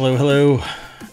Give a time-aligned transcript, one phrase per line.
[0.00, 0.62] Hello, hello,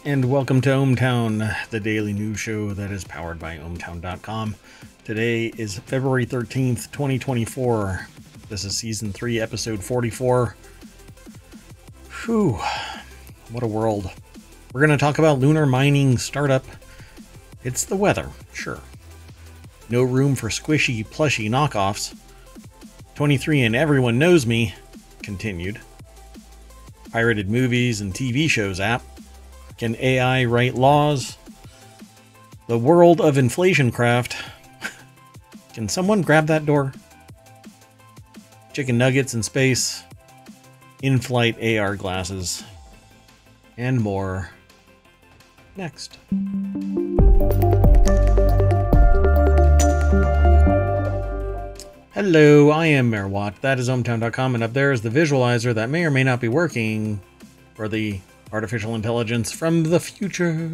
[0.06, 4.56] and welcome to ohmTown, the daily news show that is powered by ohmTown.com.
[5.04, 8.08] Today is February 13th, 2024.
[8.48, 10.56] This is season 3, episode 44.
[12.24, 12.54] Whew,
[13.52, 14.10] what a world.
[14.72, 16.64] We're going to talk about lunar mining startup.
[17.66, 18.80] It's the weather, sure.
[19.90, 22.18] No room for squishy, plushy knockoffs.
[23.16, 24.76] 23 and Everyone Knows Me
[25.24, 25.82] continued.
[27.18, 29.02] Pirated movies and TV shows app.
[29.80, 31.36] Can AI write laws?
[32.68, 34.38] The world of inflation craft.
[35.74, 36.94] Can someone grab that door?
[38.72, 40.04] Chicken nuggets in space.
[41.02, 42.64] In flight AR glasses.
[43.78, 44.52] And more.
[45.76, 46.20] Next.
[52.18, 53.62] Hello, I am Merwatt.
[53.62, 56.48] That is ohmTown.com, and up there is the visualizer that may or may not be
[56.48, 57.22] working
[57.76, 58.20] for the
[58.52, 60.68] artificial intelligence from the future.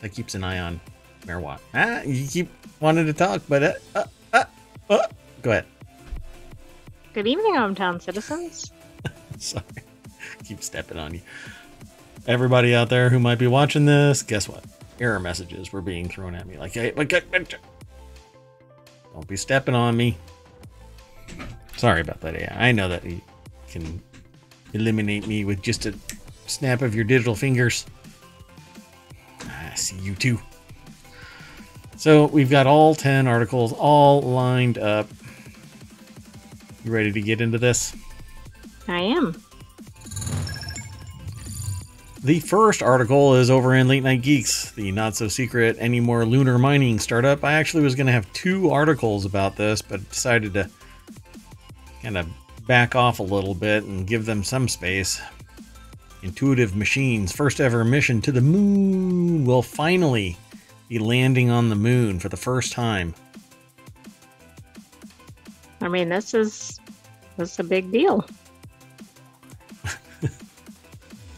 [0.00, 0.80] That keeps an eye on
[1.24, 1.60] Merwatt.
[1.72, 4.44] Ah, you keep wanting to talk, but uh, uh, uh,
[4.90, 5.06] uh.
[5.42, 5.66] go ahead.
[7.12, 8.72] Good evening, ohmTown citizens.
[9.38, 9.62] Sorry,
[10.42, 11.20] keep stepping on you.
[12.26, 14.64] Everybody out there who might be watching this, guess what?
[14.98, 16.58] Error messages were being thrown at me.
[16.58, 17.54] Like, hey, but, but
[19.14, 20.18] don't be stepping on me.
[21.76, 22.60] Sorry about that.
[22.60, 23.20] I know that you
[23.70, 24.02] can
[24.74, 25.94] eliminate me with just a
[26.46, 27.86] snap of your digital fingers.
[29.40, 30.38] I see you too.
[31.96, 35.08] So we've got all 10 articles all lined up.
[36.84, 37.96] You ready to get into this?
[38.88, 39.42] I am.
[42.24, 46.58] The first article is over in Late Night Geeks, the not so secret anymore lunar
[46.58, 47.44] mining startup.
[47.44, 50.70] I actually was going to have two articles about this, but decided to
[52.02, 52.26] kind of
[52.66, 55.20] back off a little bit and give them some space.
[56.22, 60.38] Intuitive Machines' first ever mission to the moon will finally
[60.88, 63.14] be landing on the moon for the first time.
[65.82, 66.80] I mean, this is
[67.36, 68.26] this is a big deal.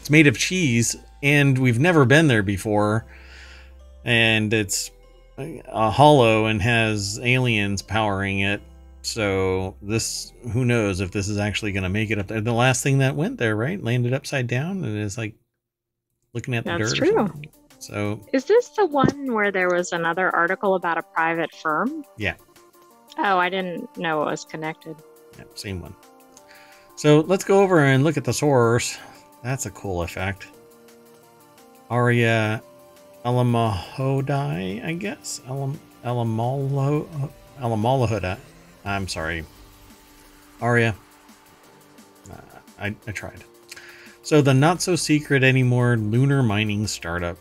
[0.07, 3.05] It's made of cheese, and we've never been there before.
[4.05, 4.89] And it's
[5.37, 8.61] a hollow and has aliens powering it.
[9.01, 12.39] So this, who knows if this is actually going to make it up there?
[12.39, 15.35] The last thing that went there, right, landed upside down, and it's like
[16.31, 17.09] looking at the That's dirt.
[17.09, 17.41] or true.
[17.79, 22.05] So Is this the one where there was another article about a private firm?
[22.17, 22.35] Yeah.
[23.17, 24.95] Oh, I didn't know it was connected.
[25.37, 25.93] yeah, same one.
[26.95, 28.97] So let's go over and look at the source.
[29.43, 30.47] That's a cool effect.
[31.89, 32.61] Aria
[33.23, 35.41] Alamahodai, I guess.
[35.47, 38.37] Alam Alamalo Alamalahoda.
[38.85, 39.45] I'm sorry.
[40.61, 40.95] Aria.
[42.31, 42.35] Uh,
[42.79, 43.43] I, I tried.
[44.23, 47.37] So the not so secret anymore lunar mining startup.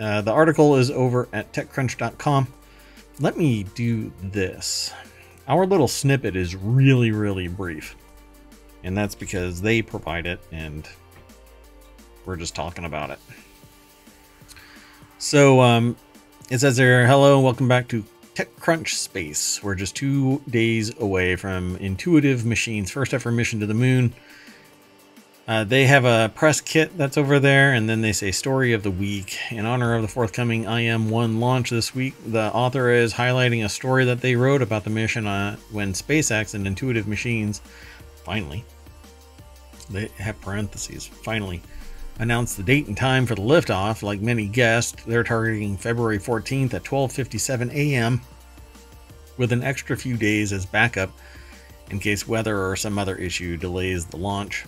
[0.00, 2.48] Uh, the article is over at TechCrunch.com.
[3.20, 4.92] Let me do this.
[5.46, 7.94] Our little snippet is really, really brief.
[8.82, 10.88] And that's because they provide it and
[12.26, 13.18] we're just talking about it.
[15.18, 15.96] So um,
[16.50, 18.04] it says there, hello, welcome back to
[18.34, 19.62] TechCrunch Space.
[19.62, 24.12] We're just two days away from Intuitive Machines' first ever mission to the moon.
[25.46, 28.82] Uh, they have a press kit that's over there, and then they say story of
[28.82, 29.38] the week.
[29.50, 34.06] In honor of the forthcoming IM-1 launch this week, the author is highlighting a story
[34.06, 37.60] that they wrote about the mission uh, when SpaceX and Intuitive Machines
[38.24, 38.64] finally,
[39.90, 41.62] they have parentheses, finally
[42.18, 44.02] announced the date and time for the liftoff.
[44.02, 48.20] Like many guessed, they're targeting February 14th at 12:57 a.m.
[49.36, 51.10] with an extra few days as backup
[51.90, 54.64] in case weather or some other issue delays the launch.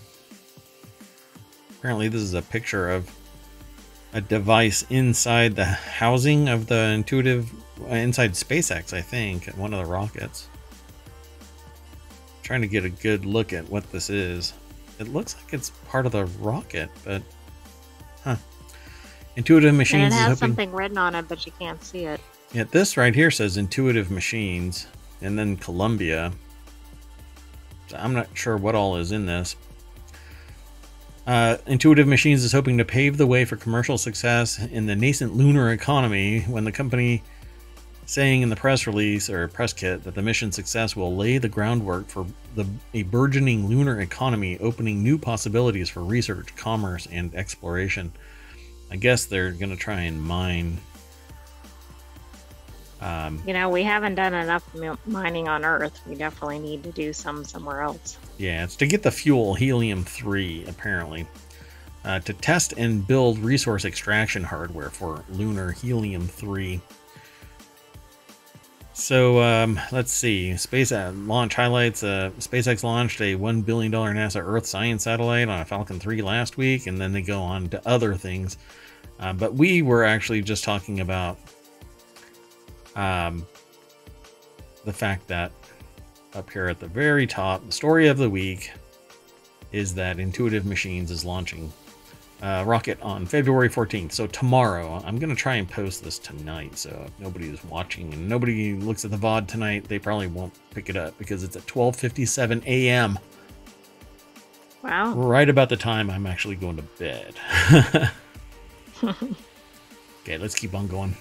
[1.78, 3.10] Apparently, this is a picture of
[4.12, 7.52] a device inside the housing of the Intuitive
[7.82, 10.48] uh, inside SpaceX, I think, one of the rockets.
[12.42, 14.54] Trying to get a good look at what this is.
[14.98, 17.22] It looks like it's part of the rocket, but
[18.26, 18.36] huh.
[19.36, 20.36] Intuitive And Machines it is has hoping.
[20.48, 22.20] something written on it, but you can't see it.
[22.52, 24.86] Yeah, this right here says Intuitive Machines,
[25.20, 26.32] and then Columbia.
[27.88, 29.56] So I'm not sure what all is in this.
[31.26, 35.34] Uh, Intuitive Machines is hoping to pave the way for commercial success in the nascent
[35.34, 37.22] lunar economy when the company
[38.06, 41.48] saying in the press release or press kit that the mission success will lay the
[41.48, 42.24] groundwork for
[42.54, 48.12] the, a burgeoning lunar economy, opening new possibilities for research, commerce, and exploration.
[48.90, 50.78] I guess they're going to try and mine
[53.00, 54.64] um, You know, we haven't done enough
[55.06, 56.00] mining on Earth.
[56.06, 58.16] We definitely need to do some somewhere else.
[58.38, 61.26] yeah, it's to get the fuel helium 3, apparently.
[62.04, 66.80] uh, to test and build resource extraction hardware for lunar helium 3.
[68.96, 70.56] So um, let's see.
[70.56, 72.02] Space launch highlights.
[72.02, 76.56] Uh, SpaceX launched a $1 billion NASA Earth science satellite on a Falcon 3 last
[76.56, 78.56] week, and then they go on to other things.
[79.20, 81.38] Uh, but we were actually just talking about
[82.96, 83.46] um,
[84.86, 85.52] the fact that
[86.32, 88.72] up here at the very top, the story of the week
[89.72, 91.70] is that Intuitive Machines is launching
[92.42, 94.12] uh, rocket on February 14th.
[94.12, 96.76] So tomorrow, I'm going to try and post this tonight.
[96.76, 100.54] So if nobody is watching and nobody looks at the VOD tonight, they probably won't
[100.70, 103.18] pick it up because it's at 12:57 a.m.
[104.82, 105.14] Wow.
[105.14, 107.34] Right about the time I'm actually going to bed.
[110.22, 111.16] okay, let's keep on going.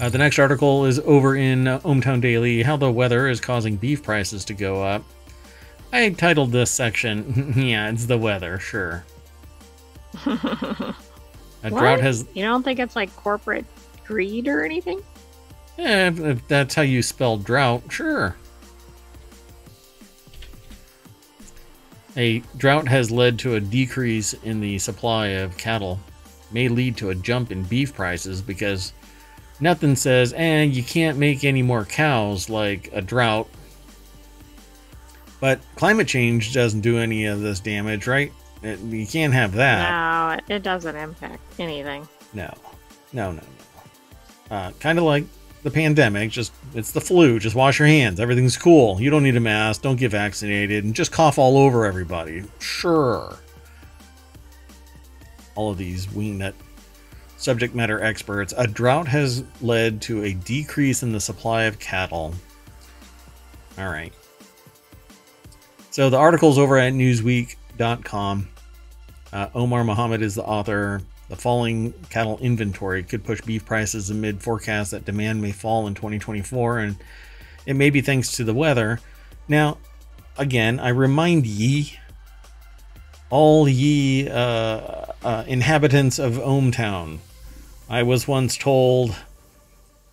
[0.00, 3.76] Uh, the next article is over in uh, ohmTown Daily how the weather is causing
[3.76, 5.04] beef prices to go up.
[5.92, 9.04] I titled this section, yeah, it's the weather, sure.
[10.26, 11.80] A What?
[11.80, 12.26] drought has.
[12.34, 13.64] You don't think it's like corporate
[14.06, 15.02] greed or anything?
[15.78, 18.36] Eh, if, if that's how you spell drought, sure.
[22.16, 26.00] A drought has led to a decrease in the supply of cattle,
[26.50, 28.92] may lead to a jump in beef prices because
[29.60, 33.48] nothing says, eh, you can't make any more cows like a drought.
[35.40, 38.32] But climate change doesn't do any of this damage, right?
[38.62, 39.90] It- you can't have that.
[40.48, 42.08] No, it- doesn't impact anything.
[42.34, 42.52] No,
[43.12, 44.56] no, no, no.
[44.56, 45.24] Uh, kind of like
[45.62, 46.30] the pandemic.
[46.30, 47.38] Just it's the flu.
[47.38, 48.18] Just wash your hands.
[48.18, 49.00] Everything's cool.
[49.00, 49.82] You don't need a mask.
[49.82, 52.42] Don't get vaccinated, and just cough all over everybody.
[52.58, 53.36] Sure.
[55.54, 56.54] All of these wingnut
[57.36, 58.52] subject matter experts.
[58.56, 62.34] A drought has led to a decrease in the supply of cattle.
[63.78, 64.12] All right.
[65.90, 68.48] So the article's over at Newsweek.com.
[69.32, 71.02] Uh, Omar Muhammad is the author.
[71.28, 75.94] The falling cattle inventory could push beef prices amid forecasts that demand may fall in
[75.94, 76.96] 2024, and
[77.66, 79.00] it may be thanks to the weather.
[79.46, 79.78] Now,
[80.38, 81.98] again, I remind ye,
[83.28, 87.18] all ye uh, uh, inhabitants of ohmTown,
[87.90, 89.16] I was once told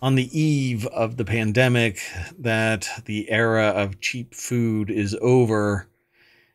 [0.02, 2.00] on the eve of the pandemic
[2.38, 5.86] that the era of cheap food is over.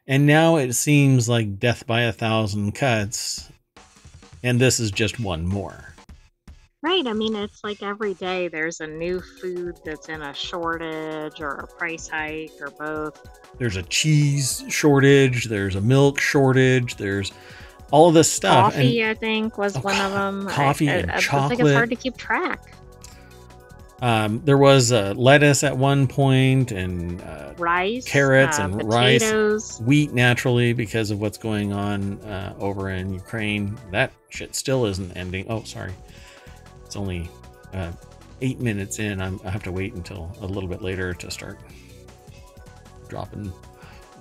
[0.08, 3.50] And now it seems like death by a thousand cuts.
[4.44, 5.94] And this is just one more.
[6.84, 7.06] Right.
[7.06, 11.52] I mean, it's like every day there's a new food that's in a shortage or
[11.52, 13.22] a price hike or both.
[13.60, 17.32] There's a cheese shortage, there's a milk shortage, there's
[17.92, 18.74] all of this stuff.
[18.74, 20.48] Coffee, And I think, was Oh, one of them.
[20.48, 22.74] coffee I, and I, I think it's hard to keep track.
[24.02, 29.80] Um, there was uh, lettuce at one point and uh, Rice, Carrots uh, and rice.
[29.82, 33.78] wheat naturally because of what's going on uh, over in Ukraine.
[33.92, 35.46] That shit still isn't ending.
[35.50, 35.94] Oh, sorry.
[36.84, 37.30] It's only
[37.74, 37.92] uh,
[38.42, 39.22] eight minutes in.
[39.22, 41.60] I'm, I have to wait until a little bit later to start
[43.08, 43.54] dropping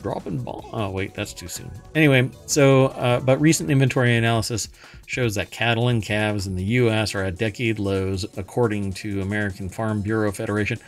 [0.02, 0.68] dropping ball.
[0.72, 1.70] Oh wait, that's too soon.
[1.94, 4.68] Anyway, so uh, but recent inventory analysis
[5.06, 7.14] shows that cattle and calves in the U.S.
[7.14, 10.78] are at decade lows, according to American Farm Bureau Federation.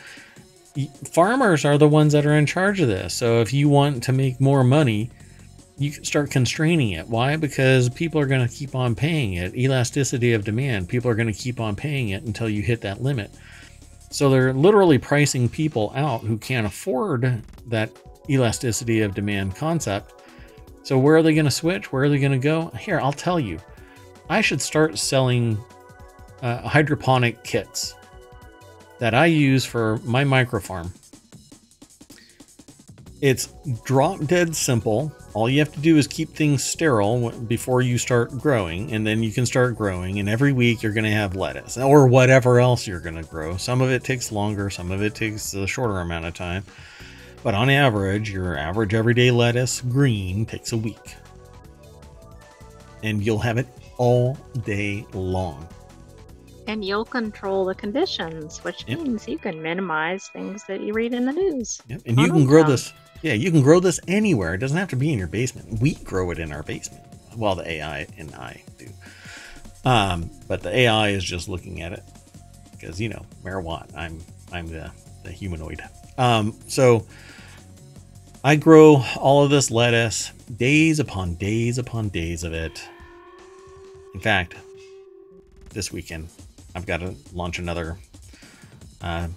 [1.12, 3.12] Farmers are the ones that are in charge of this.
[3.14, 5.10] So if you want to make more money,
[5.76, 7.08] you start constraining it.
[7.08, 7.36] Why?
[7.36, 9.54] Because people are going to keep on paying it.
[9.54, 10.88] Elasticity of demand.
[10.88, 13.30] People are going to keep on paying it until you hit that limit.
[14.10, 17.90] So they're literally pricing people out who can't afford that
[18.28, 20.14] elasticity of demand concept.
[20.82, 21.92] So where are they going to switch?
[21.92, 22.68] Where are they going to go?
[22.78, 23.58] Here, I'll tell you.
[24.28, 25.58] I should start selling
[26.42, 27.94] uh, hydroponic kits
[28.98, 30.90] that I use for my microfarm.
[33.20, 33.52] It's
[33.84, 35.12] drop dead simple.
[35.34, 39.22] All you have to do is keep things sterile before you start growing, and then
[39.22, 40.18] you can start growing.
[40.18, 43.56] And every week you're going to have lettuce or whatever else you're going to grow.
[43.56, 46.64] Some of it takes longer, some of it takes a shorter amount of time.
[47.42, 51.16] But on average, your average everyday lettuce, green, takes a week.
[53.02, 53.66] And you'll have it
[53.98, 55.66] all day long.
[56.68, 59.00] And you'll control the conditions, which Yep.
[59.00, 61.82] means you can minimize things that you read in the news.
[61.88, 62.02] Yep.
[62.06, 62.92] And you can grow this.
[63.22, 64.54] Yeah, you can grow this anywhere.
[64.54, 65.80] It doesn't have to be in your basement.
[65.80, 67.04] We grow it in our basement.
[67.36, 68.88] Well, the AI and I do.
[69.84, 72.02] Um, but the AI is just looking at it
[72.72, 73.86] because you know marijuana.
[73.96, 74.20] I'm
[74.52, 74.92] I'm the
[75.24, 75.82] the humanoid.
[76.18, 77.06] Um, so
[78.44, 82.82] I grow all of this lettuce, days upon days upon days of it.
[84.14, 84.56] In fact,
[85.70, 86.28] this weekend
[86.74, 87.98] I've got to launch another
[89.00, 89.28] uh,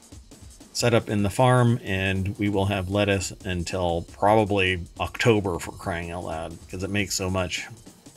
[0.73, 6.09] set up in the farm, and we will have lettuce until probably October for crying
[6.09, 7.67] out loud because it makes so much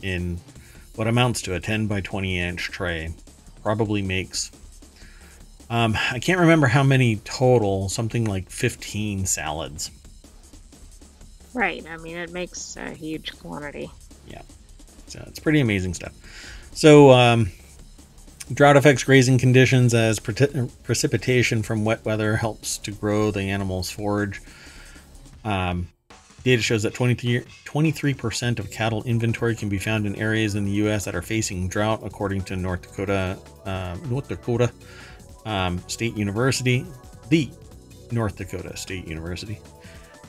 [0.00, 0.38] in
[0.94, 3.12] what amounts to a 10 by 20 inch tray.
[3.62, 4.50] Probably makes,
[5.68, 9.90] um, I can't remember how many total, something like 15 salads.
[11.58, 11.84] Right.
[11.90, 13.90] I mean, it makes a huge quantity.
[14.28, 14.42] Yeah.
[15.08, 16.12] So it's pretty amazing stuff.
[16.72, 17.50] So, um,
[18.54, 23.90] drought affects grazing conditions as pre- precipitation from wet weather helps to grow the animal's
[23.90, 24.40] forage.
[25.44, 25.88] Um,
[26.44, 30.72] data shows that 23, percent of cattle inventory can be found in areas in the
[30.86, 31.06] U.S.
[31.06, 34.70] that are facing drought, according to North Dakota, uh, North Dakota
[35.44, 36.86] um, State University,
[37.30, 37.50] the
[38.12, 39.58] North Dakota State University.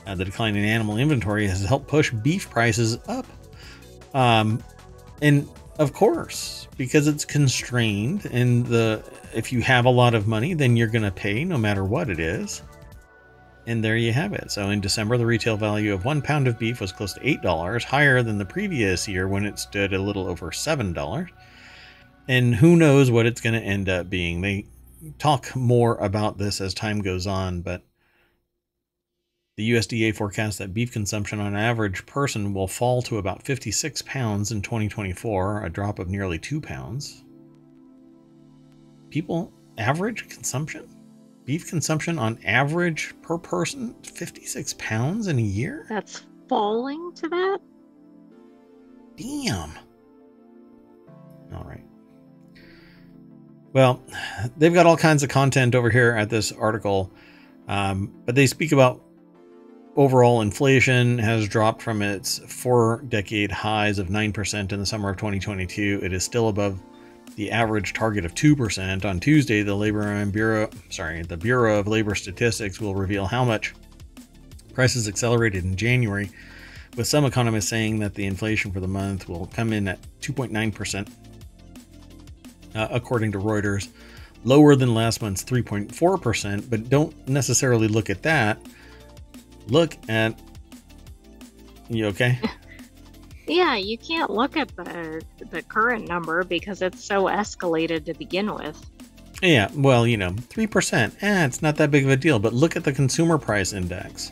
[0.06, 3.26] Uh, the decline in animal inventory has helped push beef prices up.
[4.14, 4.62] Um,
[5.22, 9.02] and of course, because it's constrained, and the
[9.34, 12.10] if you have a lot of money, then you're going to pay no matter what
[12.10, 12.62] it is.
[13.66, 14.50] And there you have it.
[14.50, 17.84] So in December, the retail value of one pound of beef was close to $8,
[17.84, 21.28] higher than the previous year when it stood a little over $7.
[22.26, 24.40] And who knows what it's going to end up being.
[24.40, 24.66] They
[25.18, 27.82] talk more about this as time goes on, but
[29.60, 34.52] the USDA forecasts that beef consumption on average person will fall to about 56 pounds
[34.52, 37.22] in 2024, a drop of nearly 2 pounds.
[39.10, 40.88] People average consumption?
[41.44, 45.84] Beef consumption on average per person 56 pounds in a year?
[45.90, 47.58] That's falling to that?
[49.18, 49.72] Damn.
[51.54, 51.84] All right.
[53.74, 54.02] Well,
[54.56, 57.12] they've got all kinds of content over here at this article,
[57.68, 59.04] um, but they speak about
[59.96, 65.16] overall inflation has dropped from its four decade highs of 9% in the summer of
[65.16, 66.00] 2022.
[66.02, 66.80] It is still above
[67.36, 69.04] the average target of 2%.
[69.04, 73.44] On Tuesday, the Labor and Bureau, sorry, the Bureau of Labor Statistics will reveal how
[73.44, 73.74] much
[74.72, 76.30] prices accelerated in January,
[76.96, 81.10] with some economists saying that the inflation for the month will come in at 2.9%,
[82.74, 83.88] uh, according to Reuters,
[84.44, 88.60] lower than last month's 3.4%, but don't necessarily look at that
[89.70, 90.38] look at.
[91.88, 92.38] You okay?
[93.46, 98.54] yeah, you can't look at the the current number because it's so escalated to begin
[98.54, 98.84] with.
[99.42, 101.16] Yeah, well, you know, three percent.
[101.20, 102.38] Eh, it's not that big of a deal.
[102.38, 104.30] But look at the consumer price index,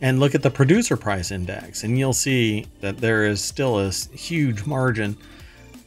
[0.00, 3.90] and look at the producer price index, and you'll see that there is still a
[3.90, 5.16] huge margin.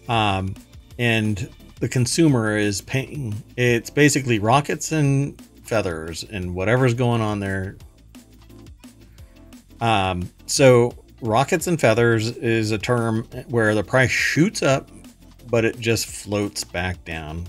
[0.07, 0.55] Um,
[0.97, 1.49] and
[1.79, 3.35] the consumer is paying.
[3.57, 7.75] It's basically rockets and feathers and whatever's going on there
[9.81, 14.89] um, so rockets and feathers is a term where the price shoots up,
[15.49, 17.45] but it just floats back down.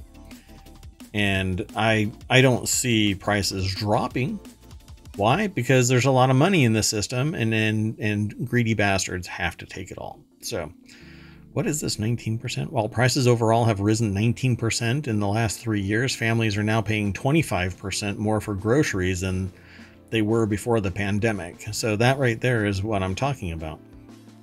[1.15, 4.39] And I I don't see prices dropping.
[5.17, 5.47] Why?
[5.47, 9.57] Because there's a lot of money in the system, and and, and greedy bastards have
[9.59, 10.21] to take it all.
[10.43, 10.71] So,
[11.55, 12.69] what is this 19%?
[12.69, 17.15] While prices overall have risen 19% in the last three years, families are now paying
[17.15, 19.51] 25% more for groceries than
[20.11, 21.67] they were before the pandemic.
[21.73, 23.79] So that right there is what I'm talking about.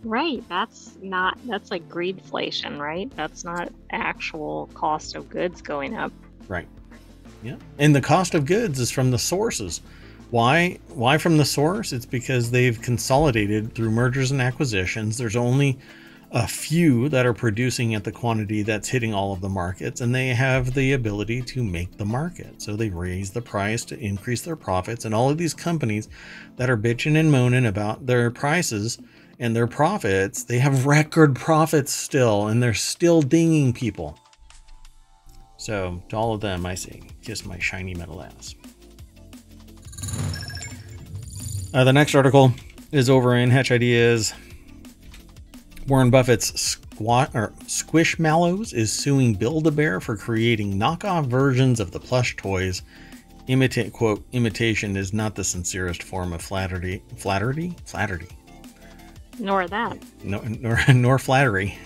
[0.03, 0.43] Right.
[0.49, 3.11] That's not that's like greedflation, right?
[3.15, 6.11] That's not actual cost of goods going up.
[6.47, 6.67] Right.
[7.41, 7.55] Yeah.
[7.79, 9.81] And the cost of goods is from the sources.
[10.29, 11.93] Why why from the source?
[11.93, 15.17] It's because they've consolidated through mergers and acquisitions.
[15.17, 15.77] There's only
[16.33, 20.13] a few that are producing at the quantity that's hitting all of the markets, and
[20.13, 22.59] they have the ability to make the market.
[22.59, 25.05] So they raise the price to increase their profits.
[25.05, 26.09] And all of these companies
[26.55, 28.97] that are bitching and moaning about their prices
[29.37, 34.17] and their profits, they have record profits still, and they're still dinging people.
[35.57, 38.55] So to all of them, I say, kiss my shiny metal ass.
[41.75, 42.53] Uh, the next article
[42.91, 44.33] is over in Hatch Ideas.
[45.87, 52.35] Warren Buffett's squat or Squishmallows is suing Build-A-Bear for creating knockoff versions of the plush
[52.35, 52.81] toys.
[53.47, 57.03] Imitate quote imitation is not the sincerest form of flattery.
[57.17, 58.27] Flattery, flattery.
[59.39, 59.97] Nor that.
[60.23, 61.77] No, nor nor flattery.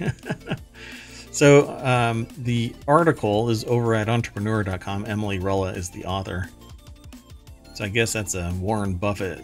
[1.32, 5.06] so um, the article is over at entrepreneur.com.
[5.06, 6.50] Emily Rella is the author.
[7.74, 9.44] So I guess that's a Warren Buffett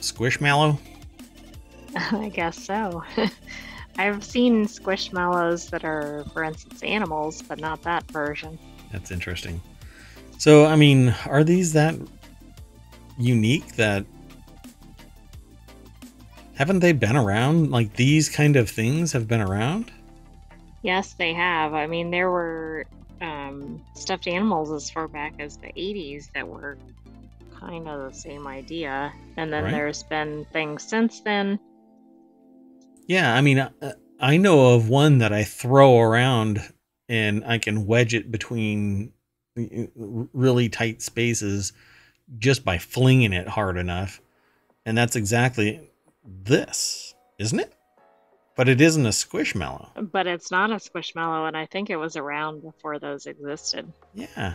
[0.00, 0.78] squishmallow.
[1.96, 3.02] I guess so.
[3.98, 8.58] I've seen squishmallows that are, for instance, animals, but not that version.
[8.92, 9.60] That's interesting.
[10.38, 11.94] So, I mean, are these that
[13.18, 14.06] unique that
[16.54, 17.70] haven't they been around?
[17.70, 19.90] Like these kind of things have been around?
[20.82, 21.74] Yes, they have.
[21.74, 22.86] I mean, there were
[23.20, 26.78] um, stuffed animals as far back as the 80s that were
[27.58, 29.12] kind of the same idea.
[29.36, 29.72] And then Right.
[29.72, 31.58] there's been things since then.
[33.10, 33.72] Yeah, I mean, uh,
[34.20, 36.62] I know of one that I throw around
[37.08, 39.12] and I can wedge it between
[39.56, 41.72] really tight spaces
[42.38, 44.20] just by flinging it hard enough.
[44.86, 45.90] And that's exactly
[46.24, 47.72] this, isn't it?
[48.54, 50.12] But it isn't a squishmallow.
[50.12, 53.92] But it's not a squishmallow, and I think it was around before those existed.
[54.14, 54.54] Yeah.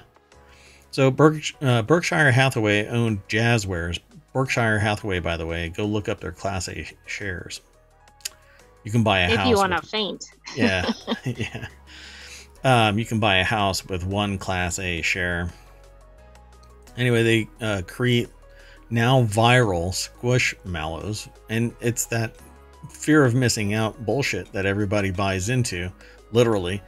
[0.91, 3.99] So uh, Berkshire Hathaway owned Jazwares.
[4.31, 7.59] Berkshire Hathaway, by the way, go look up their Class A shares.
[8.85, 9.47] You can buy a if house.
[9.47, 10.31] If you want to faint.
[10.55, 10.89] yeah,
[11.25, 11.67] yeah.
[12.63, 15.51] Um, you can buy a house with one Class A share.
[16.95, 18.29] Anyway, they uh, create
[18.89, 22.35] now viral squishmallows, and it's that
[22.89, 25.91] fear of missing out bullshit that everybody buys into,
[26.31, 26.81] literally.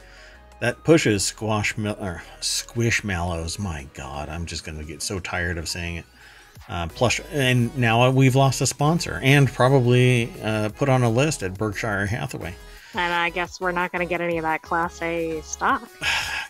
[0.60, 3.58] That pushes squash or squishmallows.
[3.58, 6.04] My God, I'm just gonna get so tired of saying it.
[6.68, 11.42] Uh, plus, and now we've lost a sponsor, and probably uh, put on a list
[11.42, 12.54] at Berkshire Hathaway.
[12.94, 15.88] And I guess we're not going to get any of that Class A stock.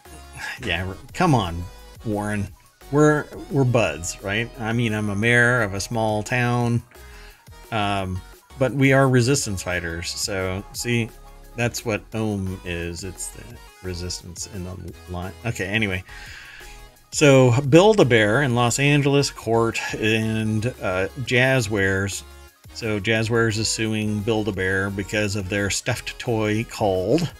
[0.64, 1.62] yeah, come on,
[2.04, 2.48] Warren.
[2.90, 4.50] We're we're buds, right?
[4.58, 6.82] I mean, I'm a mayor of a small town,
[7.70, 8.20] um,
[8.58, 10.08] but we are resistance fighters.
[10.08, 11.10] So, see,
[11.54, 13.04] that's what Ohm is.
[13.04, 13.44] It's the
[13.82, 14.76] resistance in the
[15.10, 15.32] line.
[15.44, 16.02] Okay, anyway.
[17.10, 22.22] So, Build a Bear in Los Angeles court and uh, Jazwares.
[22.74, 27.32] So, Jazwares is suing Build a Bear because of their stuffed toy called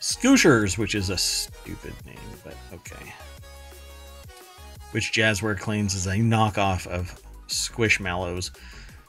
[0.00, 3.12] Skooshers, which is a stupid name, but okay.
[4.92, 8.50] Which Jazware claims is a knockoff of Squishmallows.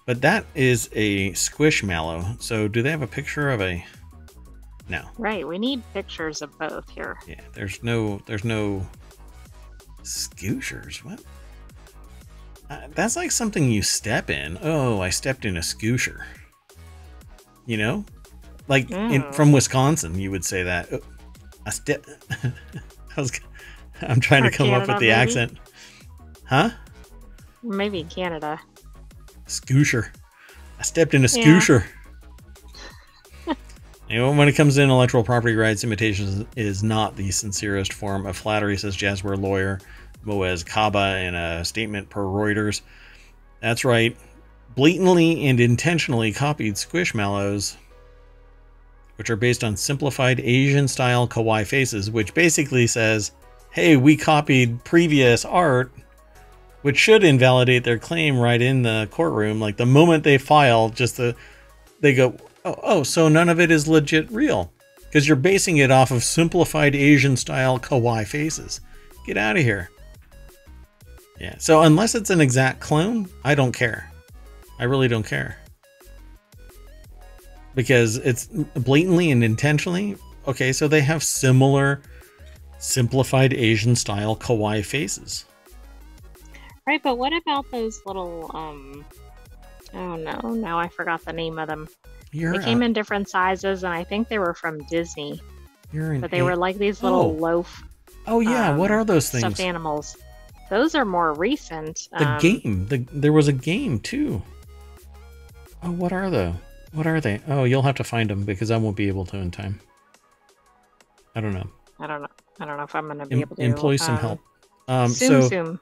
[0.06, 2.42] But that is a Squishmallow.
[2.42, 3.86] So do they have a picture of a
[4.90, 5.08] No.
[5.18, 7.18] Right, we need pictures of both here.
[7.28, 8.86] Yeah, there's no there's no
[10.04, 11.04] Skooshers.
[11.04, 11.22] What?
[12.70, 14.58] Uh, that's like something you step in.
[14.62, 16.26] Oh, I stepped in a scoosher.
[17.66, 18.06] You know?
[18.68, 19.36] Like in, Mm.
[19.36, 20.88] from Wisconsin, you would say that.
[20.92, 21.00] Oh,
[21.66, 22.06] I step
[23.18, 23.32] I was
[24.02, 25.12] I'm trying Or to come up with the maybe?
[25.12, 25.58] accent.
[26.46, 26.70] Huh?
[27.62, 28.60] Maybe Canada.
[29.48, 30.12] Scoosher.
[30.80, 31.42] I stepped in a Yeah.
[31.42, 31.86] scoosher.
[34.14, 38.28] You know, when it comes to intellectual property rights, imitation is not the sincerest form
[38.28, 39.80] of flattery, says Jazware lawyer
[40.22, 42.82] Moez Kaba in a statement per Reuters.
[43.60, 44.16] That's right.
[44.76, 47.76] Blatantly and intentionally copied Squishmallows,
[49.16, 53.32] which are based on simplified Asian style kawaii faces, which basically says,
[53.72, 55.92] hey, we copied previous art
[56.84, 59.60] which should invalidate their claim right in the courtroom.
[59.60, 61.36] Like the moment they file, just the
[62.00, 64.72] they go, oh, oh so none of it is legit real
[65.02, 68.82] because you're basing it off of simplified Asian style kawaii faces.
[69.26, 69.90] Get out of here.
[71.40, 71.58] Yeah.
[71.58, 74.12] So unless it's an exact clone, I don't care.
[74.80, 75.58] I really don't care
[77.76, 80.18] because it's blatantly and intentionally.
[80.48, 82.02] Okay, so they have similar
[82.78, 85.46] simplified Asian style kawaii faces.
[86.86, 89.06] Right, but what about those little um
[89.94, 91.88] oh no, now I forgot the name of them.
[92.34, 95.40] You're They came a- in different sizes and I think they were from Disney.
[95.92, 97.28] You're But they a- were like these little Oh.
[97.30, 97.84] loaf
[98.26, 99.42] Oh yeah, what um, are those things?
[99.42, 100.16] stuffed animals.
[100.70, 102.08] Those are more recent.
[102.18, 102.88] The um, game.
[102.88, 104.42] The, there was a game too.
[105.84, 106.54] Oh, what are they?
[106.94, 107.42] What are they?
[107.48, 109.80] Oh, you'll have to find them because I won't be able to in time.
[111.36, 111.68] I don't know.
[112.00, 112.28] I don't know.
[112.60, 114.40] I don't know if I'm gonna be Em- able to employ some um, help.
[114.88, 115.80] Um, Zoom so Zoom.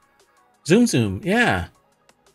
[0.66, 1.68] Zoom Zoom, yeah,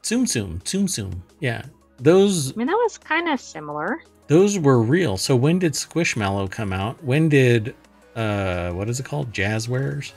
[0.05, 1.63] Zoom Zoom, Zoom Zoom, yeah.
[1.99, 4.03] Those I mean that was kind of similar.
[4.27, 5.17] those were real.
[5.17, 7.03] So when did Squishmallow come out?
[7.03, 7.75] When did
[8.15, 9.31] uh what is it called?
[9.33, 10.11] Jazwares?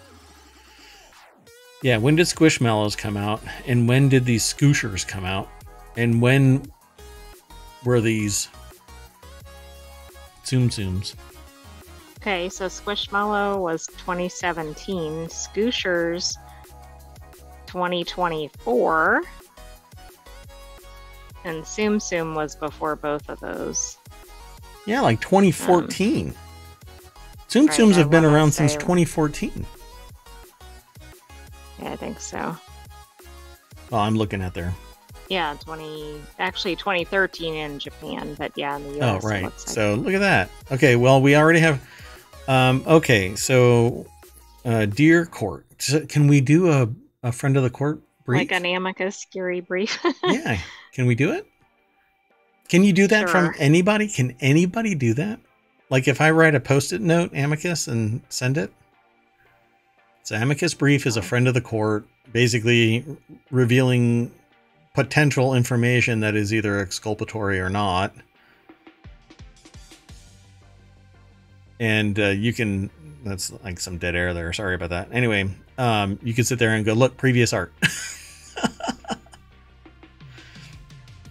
[1.83, 3.41] Yeah, when did Squishmallows come out?
[3.67, 5.49] And when did these Skooshers come out?
[5.97, 6.71] And when
[7.85, 8.49] were these
[10.45, 11.15] Tsum Tsums?
[12.19, 16.35] Okay, so Squishmallow was 2017, Skooshers
[17.67, 19.23] 2024,
[21.45, 23.97] and Tsum Tsum was before both of those.
[24.87, 26.35] Yeah, like 2014.
[27.51, 29.67] Zoom Um, Zooms I have been around since 2014.
[31.83, 32.57] Yeah, I think so.
[33.91, 34.75] Well, I'm looking at there.
[35.29, 39.25] Yeah, 20 actually 2013 in Japan, but yeah, in the Oh, US.
[39.25, 39.61] it right.
[39.61, 40.51] So look at that.
[40.73, 41.81] Okay, well, we already have.
[42.49, 44.07] Um, okay, so
[44.65, 45.67] uh, Dear Court.
[46.09, 46.89] Can we do a,
[47.23, 48.39] a friend of the court brief?
[48.39, 49.99] like an amicus scary brief.
[50.25, 50.61] yeah.
[50.93, 51.47] Can we do it?
[52.69, 54.07] Can you do that from anybody?
[54.09, 55.41] Can anybody do that?
[55.91, 58.73] Like if I write a post it note, amicus, and send it?
[60.23, 63.05] So amicus brief is a friend of the court, basically
[63.51, 64.31] revealing
[64.95, 68.15] potential information that is either exculpatory or not.
[71.81, 72.91] And uh, you can,
[73.25, 74.53] that's like some dead air there.
[74.53, 75.09] Sorry about that.
[75.11, 77.73] Anyway, um, you can sit there and go, look, previous art.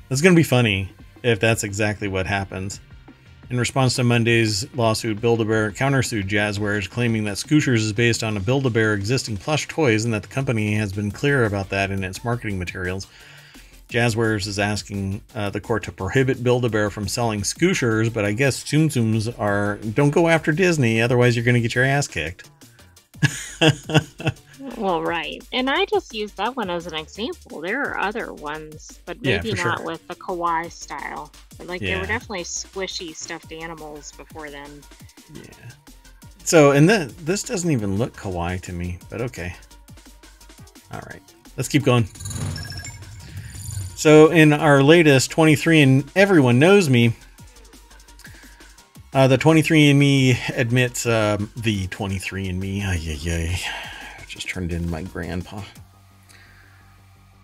[0.09, 0.89] That's going to be funny
[1.21, 2.79] if that's exactly what happens.
[3.51, 8.39] In response to Monday's lawsuit, Build-A-Bear countersued Jazwares, claiming that Skooshers is based on a
[8.39, 12.23] Build-A-Bear existing plush toys and that the company has been clear about that in its
[12.23, 13.05] marketing materials.
[13.89, 18.63] Jazwares is asking uh, the court to prohibit Build-A-Bear from selling Skooshers, but I guess
[18.63, 22.49] Tsum Tsums are don't go after Disney, otherwise you're going to get your ass kicked.
[24.77, 25.41] Well, right.
[25.53, 27.61] And I just used that one as an example.
[27.61, 29.85] There are other ones, but maybe for not sure.
[29.87, 31.31] with the kawaii style.
[31.57, 32.01] But like they Yeah.
[32.01, 34.81] were definitely squishy stuffed animals before then.
[35.33, 35.43] Yeah.
[36.43, 39.55] So, and then this doesn't even look kawaii to me, but okay.
[40.91, 41.21] All right,
[41.55, 42.05] let's keep going.
[43.95, 47.13] So, in our latest 23 and Everyone Knows Me,
[49.13, 52.83] uh, the 23andMe admits um, the 23andMe.
[52.83, 53.61] Ay, ay, ay.
[54.27, 55.63] Just turned in my grandpa.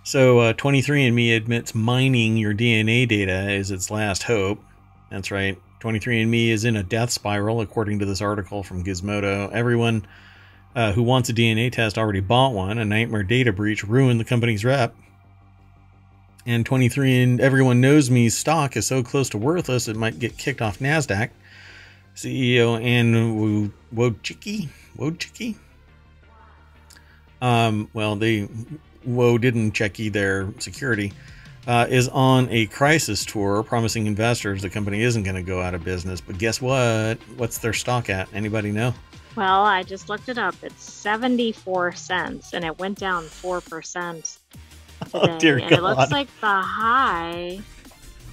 [0.03, 4.63] So, uh, 23andMe admits mining your DNA data is its last hope.
[5.09, 5.57] That's right.
[5.81, 9.51] 23andMe is in a death spiral, according to this article from Gizmodo.
[9.51, 10.05] Everyone
[10.75, 12.77] uh, who wants a DNA test already bought one.
[12.77, 14.95] A nightmare data breach ruined the company's rep.
[16.45, 20.37] And 23 and everyone knows me's stock is so close to worthless it might get
[20.37, 21.31] kicked off NASDAQ.
[22.15, 25.55] CEO Ann Wojcicki, Wojcicki?
[27.41, 28.47] Um, well, they
[29.03, 31.11] Wo didn't checky their security
[31.67, 35.73] uh, is on a crisis tour, promising investors the company isn't going to go out
[35.73, 36.21] of business.
[36.21, 37.17] But guess what?
[37.37, 38.27] What's their stock at?
[38.33, 38.93] Anybody know?
[39.35, 40.55] Well, I just looked it up.
[40.63, 44.37] It's 74 cents and it went down 4%
[45.13, 47.59] Oh dear and it looks like the high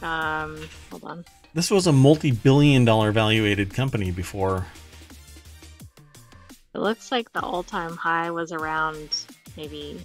[0.01, 0.57] um
[0.91, 1.25] hold on.
[1.55, 4.67] This was a multi-billion-dollar valuated company before.
[6.75, 10.01] It looks like the all-time high was around maybe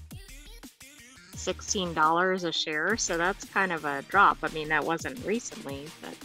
[1.36, 4.40] $16 a share, so that's kind of a drop.
[4.44, 6.16] I mean, that wasn't recently, but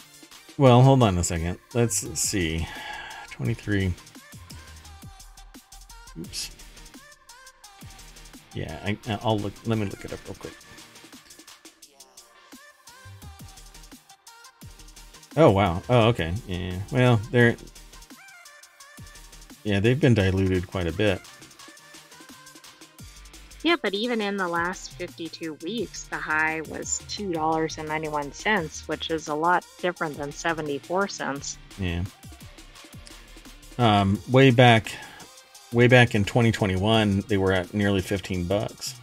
[0.59, 1.59] Well, hold on a second.
[1.75, 2.67] Let's see.
[3.31, 3.95] 23.
[6.19, 6.51] Oops.
[8.55, 9.55] Yeah, I, I'll look.
[9.65, 10.53] Let me look it up real quick.
[15.37, 15.83] Oh wow.
[15.89, 16.35] Oh okay.
[16.47, 16.79] Yeah.
[16.91, 17.57] Well, they're.
[19.65, 21.21] Yeah, they've been diluted quite a bit.
[23.63, 29.35] Yeah, but even in the last 52 weeks, the high was $2.91, which is a
[29.35, 31.59] lot different than 74 cents.
[31.79, 32.03] Yeah.
[33.79, 34.93] Um, way back,
[35.73, 38.95] way back in 2021, they were at nearly 15 bucks.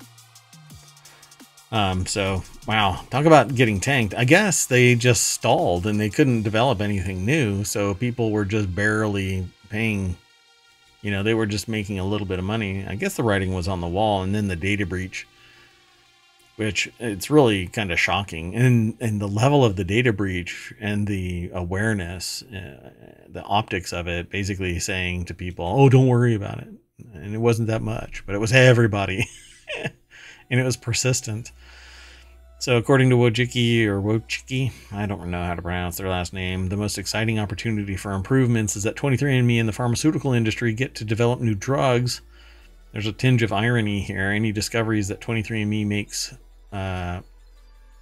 [1.72, 4.16] Um, so wow, talk about getting tanked.
[4.16, 8.74] I guess they just stalled and they couldn't develop anything new, so people were just
[8.74, 10.18] barely paying.
[11.02, 12.86] You know, they were just making a little bit of money.
[12.86, 15.28] I guess the writing was on the wall, and then the data breach,
[16.56, 21.08] which it's really kind of shocking, and and the level of the data breach and
[21.08, 22.90] the awareness, uh,
[23.30, 26.70] the optics of it, basically saying to people, "Oh, don't worry about it,"
[27.14, 29.30] and it wasn't that much, but it was everybody,
[30.50, 31.52] and it was persistent.
[32.60, 36.68] So, according to Wojcicki or Wojcicki, I don't know how to pronounce their last name,
[36.68, 41.06] the most exciting opportunity for improvements is that 23andMe and the pharmaceutical industry get to
[41.06, 42.20] develop new drugs.
[42.92, 44.32] There's a tinge of irony here.
[44.32, 46.36] Any discoveries that 23andMe makes
[46.74, 47.22] uh,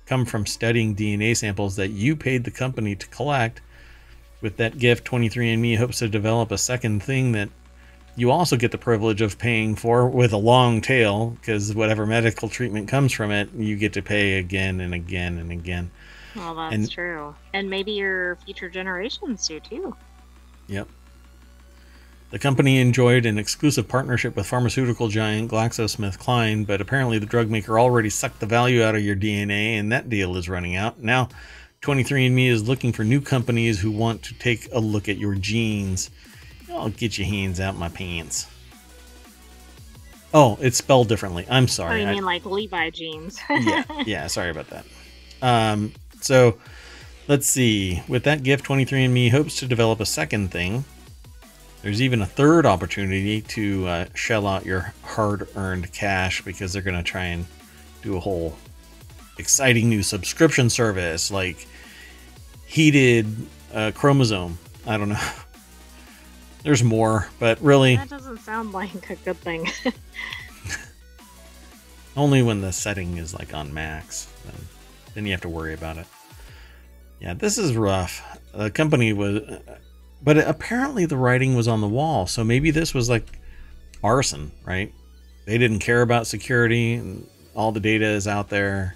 [0.08, 3.62] come from studying DNA samples that you paid the company to collect.
[4.42, 7.50] With that gift, 23andMe hopes to develop a second thing that
[8.18, 12.50] you also get the privilege of paying for with a long tail because whatever medical
[12.50, 15.92] treatment comes from it, you get to pay again and again and again.
[16.36, 17.36] Well, that's And- true.
[17.54, 19.96] And maybe your future generations do too.
[20.68, 20.88] Yep.
[22.32, 27.80] The company enjoyed an exclusive partnership with pharmaceutical giant GlaxoSmithKline, but apparently the drug maker
[27.80, 31.00] already sucked the value out of your DNA, and that deal is running out.
[31.02, 31.30] Now,
[31.82, 36.10] 23andMe is looking for new companies who want to take a look at your genes.
[36.72, 38.48] I'll get your hands out my pants.
[40.34, 41.46] Oh, it's spelled differently.
[41.50, 42.02] I'm Oh, sorry.
[42.02, 43.40] you I- mean like Levi jeans?
[43.50, 44.28] yeah, yeah.
[44.28, 44.86] Sorry about that.
[45.42, 46.58] Um, so
[47.28, 48.04] let's see.
[48.08, 50.84] With that gift, 23andMe hopes to develop a second thing.
[51.82, 56.98] There's even a third opportunity to uh, shell out your hard-earned cash because they're going
[56.98, 57.46] to try and
[58.02, 58.58] do a whole
[59.38, 61.68] exciting new subscription service like
[62.66, 63.28] heated
[63.74, 64.58] uh, chromosome.
[64.86, 65.20] I don't know.
[66.64, 69.68] there's more, but really That doesn't sound like a good thing.
[72.18, 74.28] only when the setting is like on max.
[74.46, 74.56] Then,
[75.14, 76.08] then you have to worry about it.
[77.20, 78.22] Yeah, this is rough.
[78.54, 79.42] The company was,
[80.24, 83.40] but apparently the writing was on the wall, so maybe this was like
[84.04, 84.94] arson, right?
[85.46, 88.96] They didn't care about security, and all the data is out there.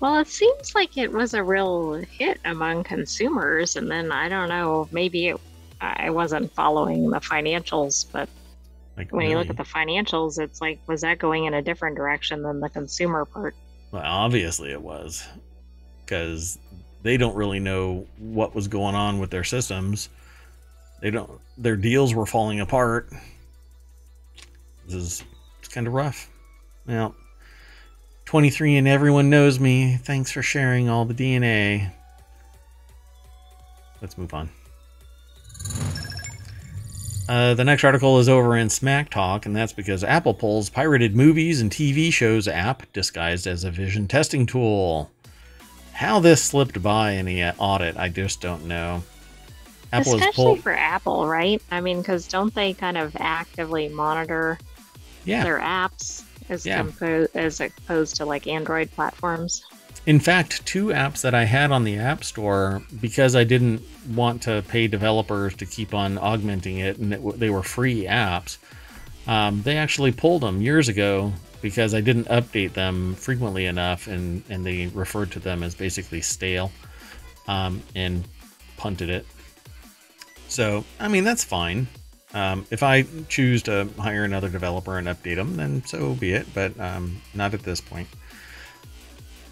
[0.00, 4.48] well, it seems like it was a real hit among consumers, and then I don't
[4.48, 5.40] know, maybe it,
[5.80, 8.28] I wasn't following the financials, but
[8.96, 11.96] Like when you look at the financials, it's like, was that going in a different
[11.96, 13.54] direction than the consumer part?
[13.90, 15.26] Well, obviously it was,
[16.04, 16.58] because
[17.02, 20.08] they don't really know what was going on with their systems.
[21.00, 21.30] They don't.
[21.58, 23.10] Their deals were falling apart.
[24.86, 25.24] This is
[25.58, 26.30] it's kind of rough.
[26.86, 27.14] Now,
[28.26, 29.96] 23 and everyone knows me.
[29.96, 31.92] Thanks for sharing all the DNA.
[34.00, 34.50] Let's move on.
[37.26, 41.16] Uh, the next article is over in Smack Talk, and that's because Apple pulls pirated
[41.16, 45.10] movies and TV shows app disguised as a vision testing tool.
[45.92, 49.02] How this slipped by any audit, I just don't know.
[49.92, 51.62] Apple Especially pulled, for Apple, right?
[51.70, 54.58] I mean, because don't they kind of actively monitor
[55.24, 55.44] yeah.
[55.44, 56.78] their apps as, Yeah.
[56.78, 59.64] compo- as opposed to like Android platforms?
[60.06, 63.82] In fact, two apps that I had on the App Store because I didn't
[64.14, 68.58] want to pay developers to keep on augmenting it, and it, they were free apps.
[69.26, 74.42] Um, they actually pulled them years ago because I didn't update them frequently enough, and
[74.50, 76.70] and they referred to them as basically stale,
[77.48, 78.24] um, and
[78.76, 79.26] punted it.
[80.48, 81.86] So I mean that's fine.
[82.34, 86.46] Um, if I choose to hire another developer and update them, then so be it.
[86.52, 88.08] But um, not at this point.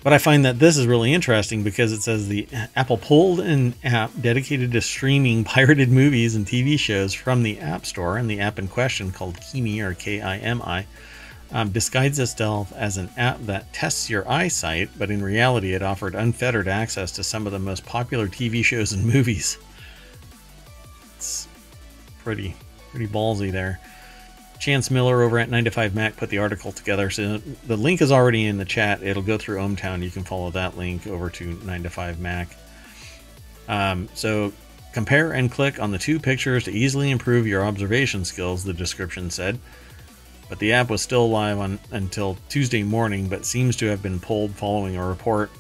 [0.03, 3.75] But I find that this is really interesting because it says the Apple pulled an
[3.85, 8.41] app dedicated to streaming pirated movies and TV shows from the App Store, and the
[8.41, 10.87] app in question, called Kimi or K I M I,
[11.53, 16.15] um, disguised itself as an app that tests your eyesight, but in reality, it offered
[16.15, 19.59] unfettered access to some of the most popular TV shows and movies.
[21.17, 21.47] It's
[22.25, 22.57] pretty,
[22.91, 23.79] pretty ballsy there.
[24.63, 27.11] Chance Miller over at 9 to 5 Mac put the article together.
[27.11, 29.03] So the link is already in the chat.
[29.03, 30.05] It'll go through ohmTown.
[30.05, 32.57] You can follow that link over to 9 to 5 Mac.
[33.67, 34.53] Um, so
[34.93, 39.31] compare and click on the two pictures to easily improve your observation skills, the description
[39.31, 39.59] said.
[40.49, 44.21] But the app was still live on until Tuesday morning, but seems to have been
[44.21, 45.51] pulled following a report.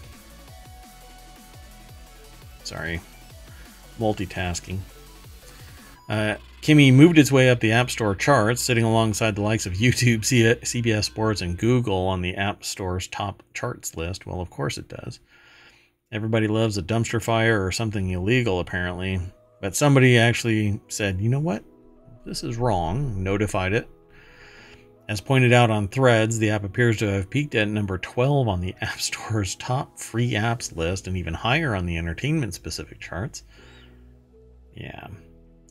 [2.62, 3.00] Sorry,
[3.98, 4.78] multitasking.
[6.08, 9.72] Uh, Kimi moved its way up the App Store charts, sitting alongside the likes of
[9.72, 14.26] YouTube, CBS Sports, and Google on the App Store's top charts list.
[14.26, 15.18] Well, of course it does.
[16.12, 19.20] Everybody loves a dumpster fire or something illegal, apparently.
[19.60, 21.64] But somebody actually said, you know what?
[22.24, 23.90] This is wrong, notified it.
[25.08, 28.60] As pointed out on threads, the app appears to have peaked at number 12 on
[28.60, 33.42] the App Store's top free apps list and even higher on the entertainment specific charts.
[34.74, 35.08] Yeah.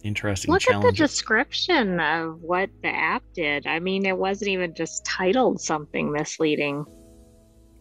[0.04, 3.68] Interesting Look at the description of what the app did.
[3.68, 6.86] I mean, it wasn't even just titled something misleading.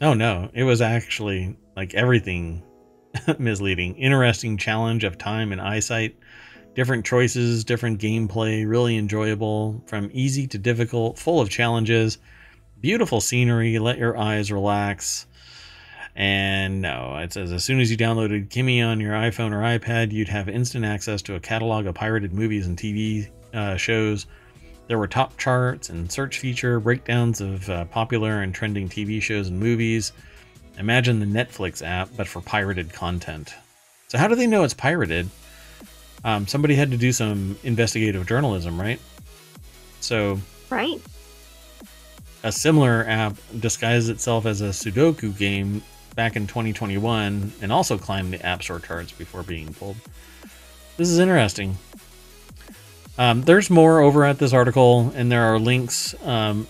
[0.02, 2.62] Oh no, it was actually like everything
[3.38, 3.96] misleading.
[3.96, 6.16] Interesting challenge of time and eyesight.
[6.74, 9.82] Different choices, different gameplay, really enjoyable.
[9.86, 12.18] From easy to difficult, full of challenges.
[12.80, 15.26] Beautiful scenery, let your eyes relax.
[16.16, 20.12] And no, it says as soon as you downloaded Kimi on your iPhone or iPad,
[20.12, 24.26] you'd have instant access to a catalog of pirated movies and TV uh, shows.
[24.88, 29.48] There were top charts and search feature, breakdowns of uh, popular and trending TV shows
[29.48, 30.12] and movies.
[30.78, 33.54] Imagine the Netflix app, but for pirated content.
[34.08, 35.28] So, how do they know it's pirated?
[36.24, 39.00] Um, somebody had to do some investigative journalism, right?
[40.00, 41.00] So, Right?
[42.42, 45.82] a similar app disguised itself as a Sudoku game
[46.20, 49.96] back in 2021 and also climbed the App Store charts before being pulled.
[50.98, 51.78] This is interesting.
[53.16, 56.66] Um, there's more over at this article, and there are links um,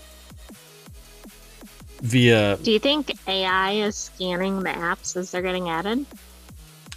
[2.01, 2.55] via.
[2.63, 6.05] Do you think AI is scanning the apps as they're getting added?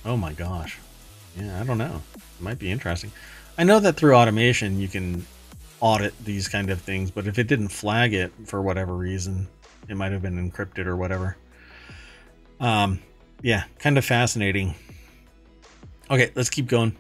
[0.04, 0.78] Oh my gosh.
[1.36, 2.02] Yeah, I don't know.
[2.14, 3.10] It might be interesting.
[3.58, 5.26] I know that through automation you can
[5.80, 9.48] audit these kind of things, but if it didn't flag it for whatever reason,
[9.88, 11.36] it might have been encrypted or whatever.
[12.60, 13.00] Um,
[13.42, 14.74] yeah, kind of fascinating.
[16.10, 16.96] Okay, let's keep going.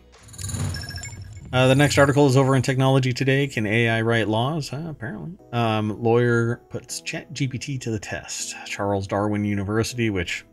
[1.52, 3.46] Uh, the next article is over in Technology Today.
[3.46, 4.72] Can AI write laws?
[4.72, 5.38] Uh, apparently.
[5.52, 8.56] Um, lawyer puts Chat GPT to the test.
[8.66, 10.44] Charles Darwin University, which,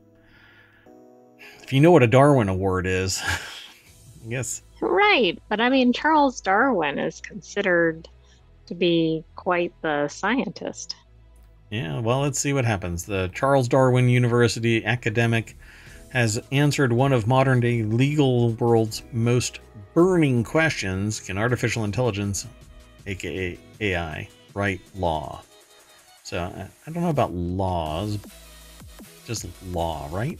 [1.63, 3.21] if you know what a Darwin Award is,
[4.27, 4.61] Yes.
[4.79, 5.41] Right.
[5.49, 8.07] But I mean, Charles Darwin is considered
[8.67, 10.95] to be quite the scientist.
[11.71, 13.05] Yeah, well, let's see what happens.
[13.05, 15.55] The Charles Darwin University academic
[16.09, 19.61] has answered one of modern day legal world's most
[19.93, 22.45] burning questions Can artificial intelligence,
[23.07, 25.43] aka AI, write law?
[26.23, 28.19] So I, I don't know about laws,
[29.25, 30.37] just law, right?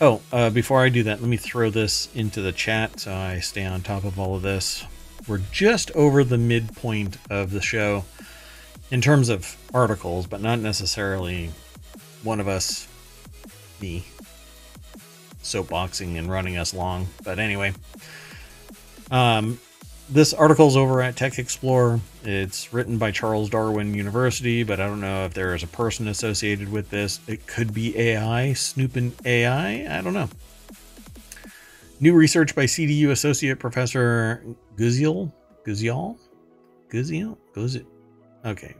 [0.00, 3.40] Oh, uh, before I do that, let me throw this into the chat so I
[3.40, 4.84] stay on top of all of this.
[5.26, 8.04] We're just over the midpoint of the show
[8.90, 11.50] in terms of articles, but not necessarily
[12.22, 12.86] one of us,
[13.80, 14.04] me,
[15.42, 17.08] soapboxing and running us long.
[17.24, 17.72] But anyway,
[19.10, 19.58] um,
[20.08, 22.00] this article's over at Tech Explorer.
[22.22, 26.08] It's written by Charles Darwin University, but I don't know if there is a person
[26.08, 27.20] associated with this.
[27.26, 29.98] It could be AI, snooping AI.
[29.98, 30.28] I don't know.
[31.98, 34.44] New research by CDU Associate Professor
[34.76, 35.32] Guzyal.
[35.64, 36.18] Guzyal?
[36.90, 37.36] Guzyal?
[37.54, 37.86] Guzyal?
[38.46, 38.76] Okay.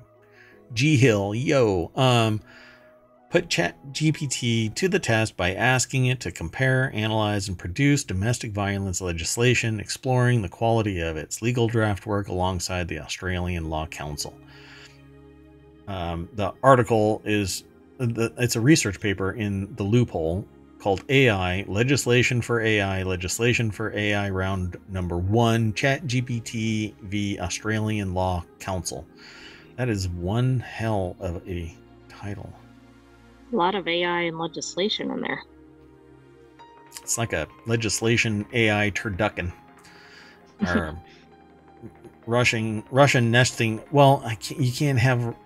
[0.73, 1.91] G Hill, yo.
[1.97, 2.41] Um,
[3.31, 8.53] put Chat GPT to the test by asking it to compare, analyze, and produce domestic
[8.53, 14.35] violence legislation, exploring the quality of its legal draft work alongside the Australian Law Council.
[15.89, 17.65] Um, the article is
[17.99, 20.47] it's a research paper in the loophole
[20.79, 28.15] called AI Legislation for AI Legislation for AI Round Number One Chat GPT v Australian
[28.15, 29.07] Law Council.
[29.77, 31.75] That is one hell of a
[32.09, 32.53] title.
[33.53, 35.43] A lot of AI and legislation in there.
[37.03, 39.53] It's like a legislation AI turducken.
[40.67, 40.99] Or
[42.27, 43.83] Russian Russian nesting.
[43.93, 45.37] Well, can't, you can't have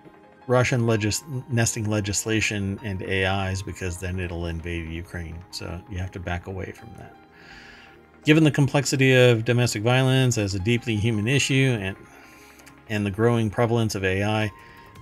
[0.47, 5.37] Russian legis- nesting legislation and AIs because then it'll invade Ukraine.
[5.51, 7.15] So you have to back away from that.
[8.23, 11.95] Given the complexity of domestic violence as a deeply human issue and
[12.91, 14.51] and the growing prevalence of AI,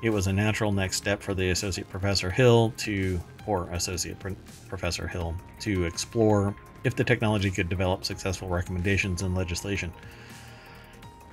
[0.01, 4.35] it was a natural next step for the Associate Professor Hill to, or Associate Pro-
[4.69, 9.91] Professor Hill, to explore if the technology could develop successful recommendations and legislation.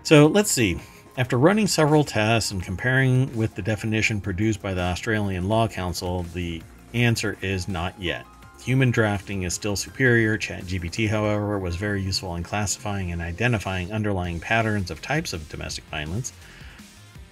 [0.03, 0.81] So let's see.
[1.19, 6.25] After running several tests and comparing with the definition produced by the Australian Law Council,
[6.35, 6.63] the
[6.95, 8.25] answer is not yet.
[8.63, 10.37] Human drafting is still superior.
[10.37, 15.85] ChatGPT, however, was very useful in classifying and identifying underlying patterns of types of domestic
[15.85, 16.33] violence.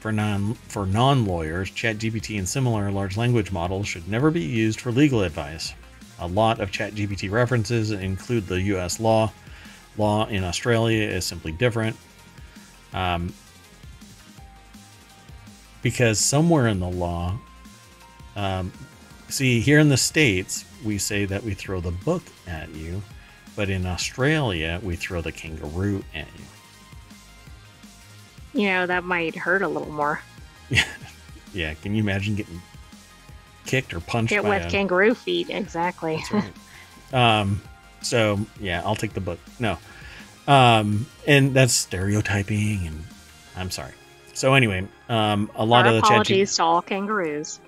[0.01, 4.93] For non for non-lawyers, ChatGPT and similar large language models should never be used for
[4.93, 5.73] legal advice.
[6.21, 9.01] A lot of ChatGPT references include the U.S.
[9.01, 9.33] law.
[9.97, 11.97] Law in Australia is simply different.
[12.93, 13.33] Um,
[15.83, 17.39] because somewhere in the law,
[18.37, 18.73] um,
[19.29, 23.03] see, here in the States, we say that we throw the book at you,
[23.57, 26.45] but in Australia, we throw the kangaroo at you.
[28.63, 30.21] You know, that might hurt a little more.
[30.71, 30.85] Yeah.
[31.53, 31.75] yeah.
[31.75, 32.63] Can you imagine getting
[33.67, 34.71] kicked or punched Get with a...
[34.71, 36.23] kangaroo feet, exactly.
[36.33, 36.53] Right.
[37.13, 37.61] um,
[38.03, 39.39] so yeah, I'll take the book.
[39.59, 39.79] No.
[40.47, 43.05] Um, and that's stereotyping and
[43.57, 43.93] I'm sorry.
[44.35, 47.61] So anyway, um, a lot Our of the apologies to all kangaroos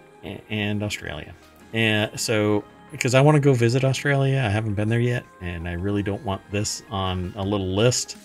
[0.51, 1.33] and Australia.
[1.73, 4.39] And so because I want to go visit Australia.
[4.39, 8.17] I haven't been there yet, and I really don't want this on a little list.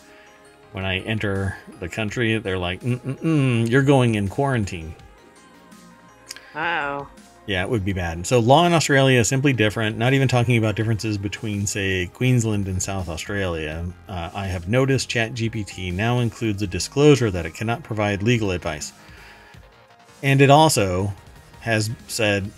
[0.72, 4.96] When I enter the country, they're like, Mm-mm-mm, "You're going in quarantine."
[6.56, 7.08] Oh.
[7.48, 8.26] Yeah, it would be bad.
[8.28, 9.98] So, law in Australia is simply different.
[9.98, 13.86] Not even talking about differences between, say, Queensland and South Australia.
[14.08, 18.94] Uh, I have noticed ChatGPT now includes a disclosure that it cannot provide legal advice.
[20.24, 21.14] And it also
[21.62, 22.52] has said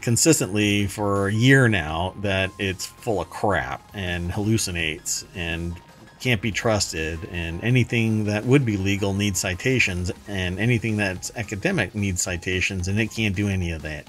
[0.00, 5.74] consistently for a year now that it's full of crap and hallucinates and
[6.20, 11.94] can't be trusted and anything that would be legal needs citations and anything that's academic
[11.94, 14.08] needs citations and it can't do any of that.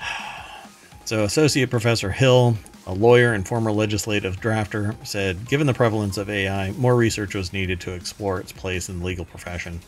[1.04, 2.58] So associate professor hill
[2.88, 7.52] a lawyer and former legislative drafter said given the prevalence of ai more research was
[7.52, 9.78] needed to explore its place in the legal profession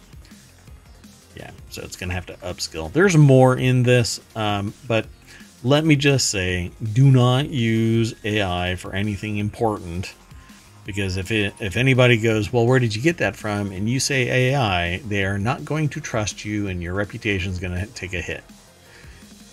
[1.41, 2.93] yeah, so it's going to have to upskill.
[2.93, 5.07] There's more in this, um, but
[5.65, 10.15] let me just say, do not use AI for anything important,
[10.85, 14.01] because if it if anybody goes, well, where did you get that from, and you
[14.01, 17.87] say AI, they are not going to trust you, and your reputation is going to
[17.95, 18.45] take a hit.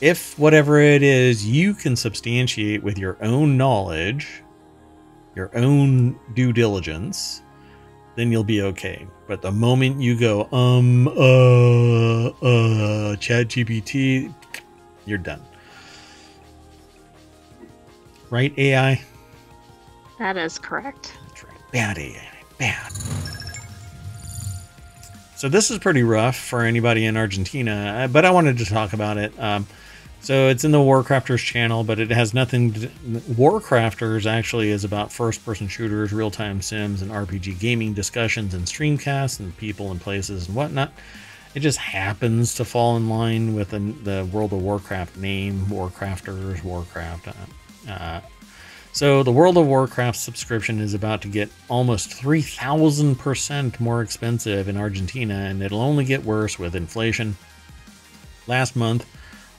[0.02, 4.44] If whatever it is you can substantiate with your own knowledge,
[5.36, 7.42] your own due diligence,
[8.18, 9.08] then you'll be okay.
[9.28, 14.34] But the moment you go, um, uh, uh, Chat GPT,
[15.06, 15.42] you're done.
[18.32, 19.02] Right, AI?
[20.18, 21.14] That is correct.
[21.28, 21.72] That's right.
[21.72, 22.28] Bad AI.
[22.58, 22.92] Bad.
[25.36, 28.94] So this is pretty rough for anybody in Argentina, uh, but I wanted to talk
[28.94, 29.32] about it.
[29.40, 29.68] Um,
[30.20, 32.74] so it's in the Warcrafters channel, but it has nothing.
[32.74, 32.88] To,
[33.34, 39.56] Warcrafters actually is about first-person shooters, real-time sims, and RPG gaming discussions and streamcasts and
[39.58, 40.92] people and places and whatnot.
[41.56, 46.64] It just happens to fall in line with the, the World of Warcraft name, Warcrafters,
[46.64, 47.30] Warcraft.
[47.30, 48.22] Uh, uh,
[48.92, 54.76] so the World of Warcraft subscription is about to get almost 3,000% more expensive in
[54.76, 57.38] Argentina, and it'll only get worse with inflation.
[58.48, 59.06] Last month,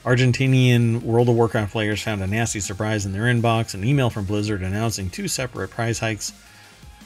[0.09, 4.25] Argentinian World of Warcraft players found a nasty surprise in their inbox an email from
[4.25, 6.33] Blizzard announcing two separate price hikes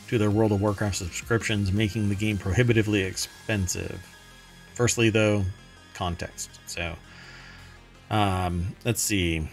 [0.07, 4.01] to their World of Warcraft subscriptions, making the game prohibitively expensive.
[4.75, 5.45] Firstly, though,
[5.95, 6.61] context.
[6.67, 6.95] So,
[8.09, 9.49] um, let's see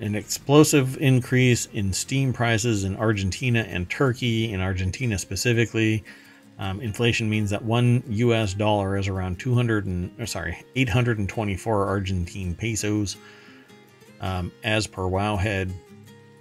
[0.00, 4.52] an explosive increase in steam prices in Argentina and Turkey.
[4.52, 6.02] In Argentina specifically,
[6.58, 8.52] um, inflation means that one U.S.
[8.54, 13.16] dollar is around 200 and sorry 824 Argentine pesos.
[14.20, 15.70] Um, as per Wowhead,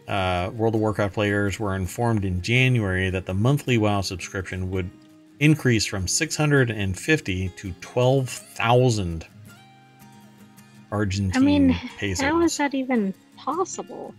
[0.07, 4.89] uh, World of Warcraft players were informed in January that the monthly WoW subscription would
[5.39, 9.27] increase from 650 to 12,000
[10.91, 12.25] Argentine I mean, pesos.
[12.25, 14.15] How is that even possible?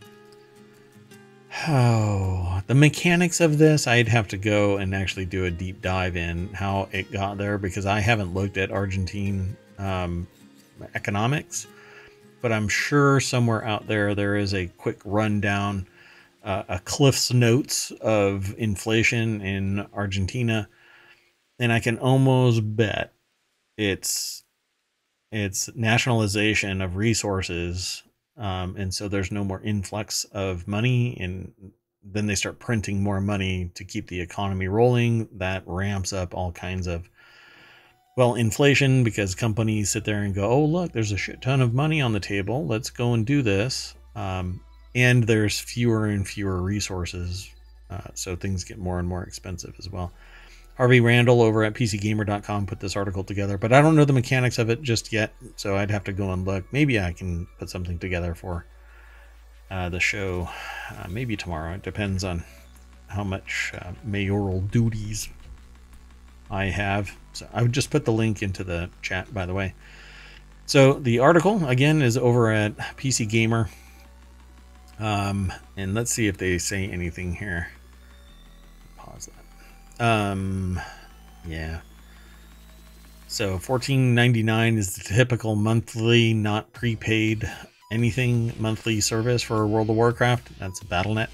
[1.66, 6.16] Oh, the mechanics of this, I'd have to go and actually do a deep dive
[6.16, 10.28] in how it got there because I haven't looked at Argentine um,
[10.94, 11.66] economics,
[12.42, 15.86] but I'm sure somewhere out there there is a quick rundown,
[16.44, 20.68] uh, a Cliff's Notes of inflation in Argentina,
[21.58, 23.12] and I can almost bet
[23.76, 24.44] it's
[25.32, 28.04] it's nationalization of resources
[28.38, 31.52] um, and so there's no more influx of money and
[32.04, 35.28] then they start printing more money to keep the economy rolling.
[35.32, 37.08] That ramps up all kinds of
[38.16, 41.74] well inflation because companies sit there and go oh look there's a shit ton of
[41.74, 42.66] money on the table.
[42.66, 43.94] Let's go and do this.
[44.14, 44.60] Um,
[44.94, 47.50] and there's fewer and fewer resources
[47.90, 50.12] uh, so things get more and more expensive as well
[50.78, 54.58] Harvey Randall over at PCGamer.com put this article together, but I don't know the mechanics
[54.58, 56.72] of it just yet, so I'd have to go and look.
[56.72, 58.64] Maybe I can put something together for
[59.72, 60.48] uh, the show.
[60.90, 61.74] Uh, maybe tomorrow.
[61.74, 62.44] It depends on
[63.08, 65.28] how much uh, mayoral duties
[66.48, 67.10] I have.
[67.32, 69.74] So I would just put the link into the chat, by the way.
[70.66, 73.68] So the article again is over at PC Gamer.
[75.00, 77.68] Um, and let's see if they say anything here.
[80.00, 80.80] Um,
[81.46, 81.80] yeah.
[83.26, 87.48] So fourteen ninety nine is the typical monthly, not prepaid
[87.90, 90.58] anything monthly service for World of Warcraft.
[90.58, 91.28] That's BattleNet.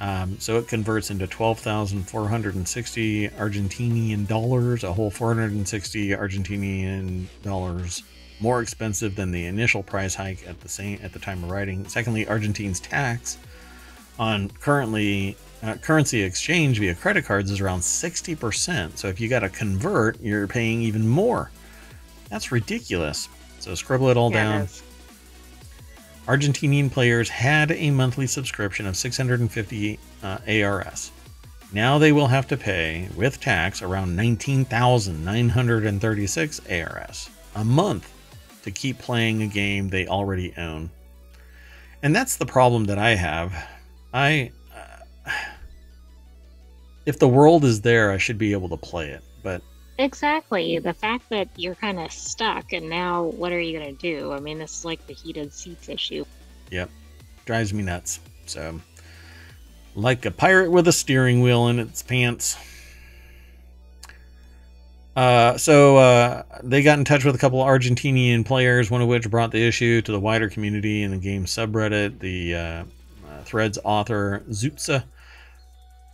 [0.00, 8.04] Um, so it converts into 12,460 Argentinian dollars, a whole 460 Argentinian dollars
[8.40, 11.86] more expensive than the initial price hike at the same at the time of writing.
[11.88, 13.36] Secondly, Argentine's tax
[14.18, 18.96] on currently uh, currency exchange via credit cards is around 60%.
[18.96, 21.50] So if you got to convert, you're paying even more.
[22.30, 23.28] That's ridiculous.
[23.58, 24.62] So scribble it all yeah, down.
[24.62, 24.82] It
[26.28, 31.10] Argentinian players had a monthly subscription of 650 uh, ARS.
[31.72, 38.12] Now they will have to pay, with tax, around 19,936 ARS a month
[38.62, 40.90] to keep playing a game they already own.
[42.02, 43.54] And that's the problem that I have.
[44.12, 44.52] I
[47.08, 49.24] if the world is there, I should be able to play it.
[49.42, 49.62] But
[49.96, 54.00] exactly the fact that you're kind of stuck, and now what are you going to
[54.00, 54.30] do?
[54.30, 56.26] I mean, this is like the heated seats issue.
[56.70, 56.90] Yep,
[57.46, 58.20] drives me nuts.
[58.44, 58.78] So,
[59.94, 62.58] like a pirate with a steering wheel in its pants.
[65.16, 69.08] Uh, so uh, they got in touch with a couple of Argentinian players, one of
[69.08, 72.18] which brought the issue to the wider community in the game subreddit.
[72.18, 75.04] The uh, uh thread's author, Zutza,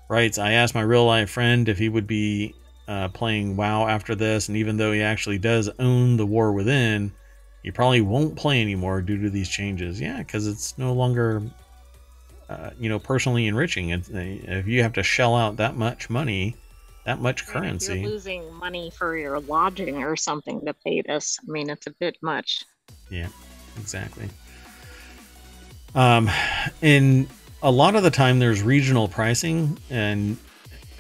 [0.09, 2.55] writes, I asked my real life friend if he would be
[2.89, 7.13] uh, playing WoW after this, and even though he actually does own the War Within,
[7.63, 10.01] he probably won't play anymore due to these changes.
[10.01, 11.43] Yeah, because it's no longer,
[12.49, 13.91] uh, you know, personally enriching.
[13.91, 16.57] It's, uh, if you have to shell out that much money,
[17.07, 21.39] that much currency, you're losing money for your lodging or something to pay this.
[21.41, 22.65] I mean, it's a bit much.
[23.11, 23.29] Yeah,
[23.79, 24.29] exactly.
[25.95, 26.31] Um,
[26.83, 27.29] and
[27.65, 30.37] a lot of the time there's regional pricing and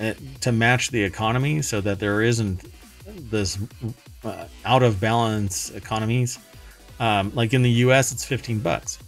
[0.00, 2.64] uh, to match the economy so that there isn't
[3.30, 3.58] this
[4.24, 6.38] uh, out of balance economies.
[6.98, 8.98] Um, like in the U.S., it's 15 bucks.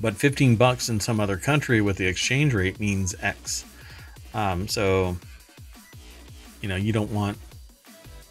[0.00, 3.64] but 15 bucks in some other country with the exchange rate means X.
[4.32, 5.16] Um, so,
[6.60, 7.36] you know, you don't want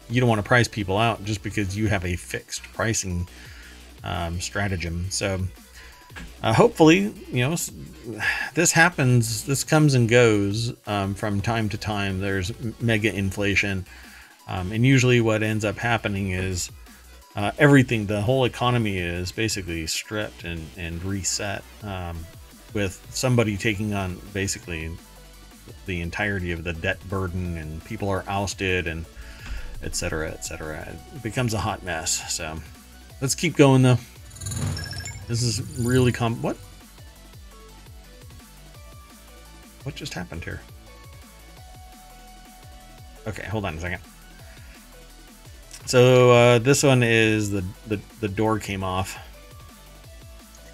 [0.08, 3.28] you don't want to price people out just because you have a fixed pricing
[4.04, 5.10] um, stratagem.
[5.10, 5.40] So,
[6.42, 7.56] uh, hopefully, you know,
[8.54, 9.44] this happens.
[9.44, 12.20] This comes and goes um, from time to time.
[12.20, 13.86] There's mega inflation,
[14.46, 16.70] um, and usually, what ends up happening is
[17.36, 22.18] uh, everything, the whole economy is basically stripped and and reset um,
[22.72, 24.90] with somebody taking on basically
[25.84, 29.04] the entirety of the debt burden, and people are ousted and
[29.82, 30.30] etc.
[30.30, 30.96] etc.
[31.14, 32.32] It becomes a hot mess.
[32.32, 32.58] So,
[33.20, 33.98] let's keep going though.
[35.28, 36.56] This is really com- what?
[39.82, 40.60] What just happened here?
[43.26, 44.00] Okay, hold on a second.
[45.86, 49.16] So uh, this one is the, the the door came off.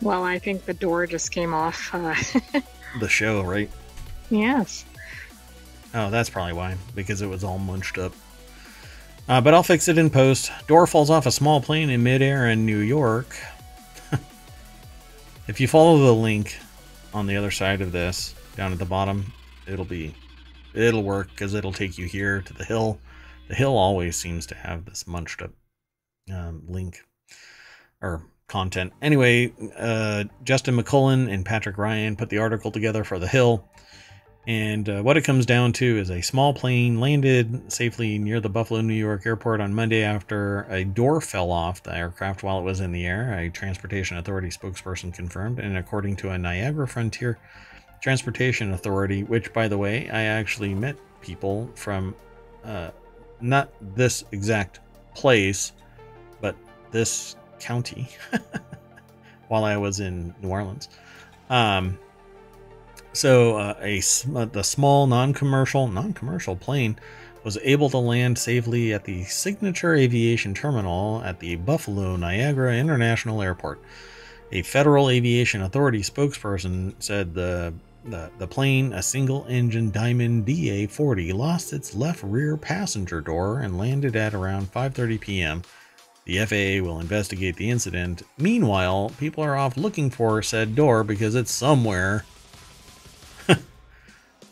[0.01, 1.95] Well, I think the door just came off.
[1.95, 2.15] Uh...
[3.01, 3.71] the show, right?
[4.31, 4.85] Yes.
[5.95, 8.13] Oh, that's probably why, because it was all munched up.
[9.29, 10.51] Uh, but I'll fix it in post.
[10.67, 13.37] Door falls off a small plane in midair in New York.
[15.49, 16.57] If you follow the link
[17.13, 19.33] on the other side of this, down at the bottom,
[19.67, 20.15] it'll be,
[20.73, 23.01] it'll work because it'll take you here to the hill.
[23.49, 25.51] The hill always seems to have this munched up
[26.33, 27.05] um, link
[28.01, 28.93] or content.
[29.03, 33.69] Anyway, uh, Justin McCullen and Patrick Ryan put the article together for the hill.
[34.47, 38.49] And uh, what it comes down to is a small plane landed safely near the
[38.49, 42.63] Buffalo, New York airport on Monday after a door fell off the aircraft while it
[42.63, 45.61] was in the air, a Transportation Authority spokesperson confirmed.
[45.61, 47.39] And according to a Niagara Frontier
[48.01, 52.17] Transportation Authority, which, by the way, I actually met people from
[52.65, 52.91] uh,
[53.41, 54.81] not this exact
[55.15, 55.73] place,
[56.41, 56.57] but
[56.91, 58.09] this county
[59.49, 60.89] while I was in New Orleans.
[61.49, 61.97] Um,
[63.13, 64.03] so uh, a
[64.35, 66.97] uh, the small non-commercial non-commercial plane
[67.45, 73.43] was able to land safely at the Signature Aviation Terminal at the Buffalo Niagara International
[73.43, 73.83] Airport.
[74.53, 81.73] A Federal Aviation Authority spokesperson said the the, the plane, a single-engine Diamond DA-40, lost
[81.73, 85.63] its left rear passenger door and landed at around 5:30 p.m.
[86.25, 88.23] The FAA will investigate the incident.
[88.39, 92.25] Meanwhile, people are off looking for said door because it's somewhere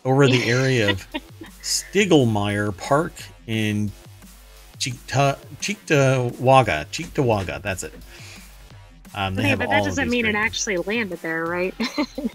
[0.05, 1.07] over the area of
[1.62, 3.12] Stiglmeier Park
[3.46, 3.90] in
[4.78, 6.86] Cheekta, Cheektowaga.
[6.86, 7.92] Cheektowaga, that's it.
[9.14, 11.74] Um, okay, but that doesn't mean it actually landed there, right?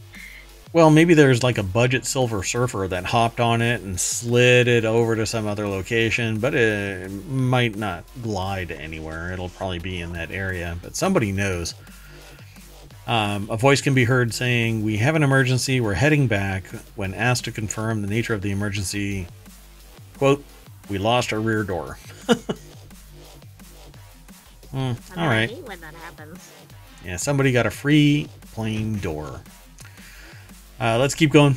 [0.73, 4.83] well, maybe there's like a budget Silver Surfer that hopped on it and slid it
[4.83, 9.31] over to some other location, but it might not glide anywhere.
[9.31, 11.75] It'll probably be in that area, but somebody knows.
[13.07, 16.65] Um, a voice can be heard saying, We have an emergency, we're heading back.
[16.95, 19.27] When asked to confirm the nature of the emergency,
[20.17, 20.43] quote,
[20.89, 21.99] We lost our rear door.
[24.73, 25.51] mm, all right.
[25.67, 26.51] when that happens.
[27.05, 29.41] Yeah, somebody got a free plane door.
[30.79, 31.55] Uh, let's keep going.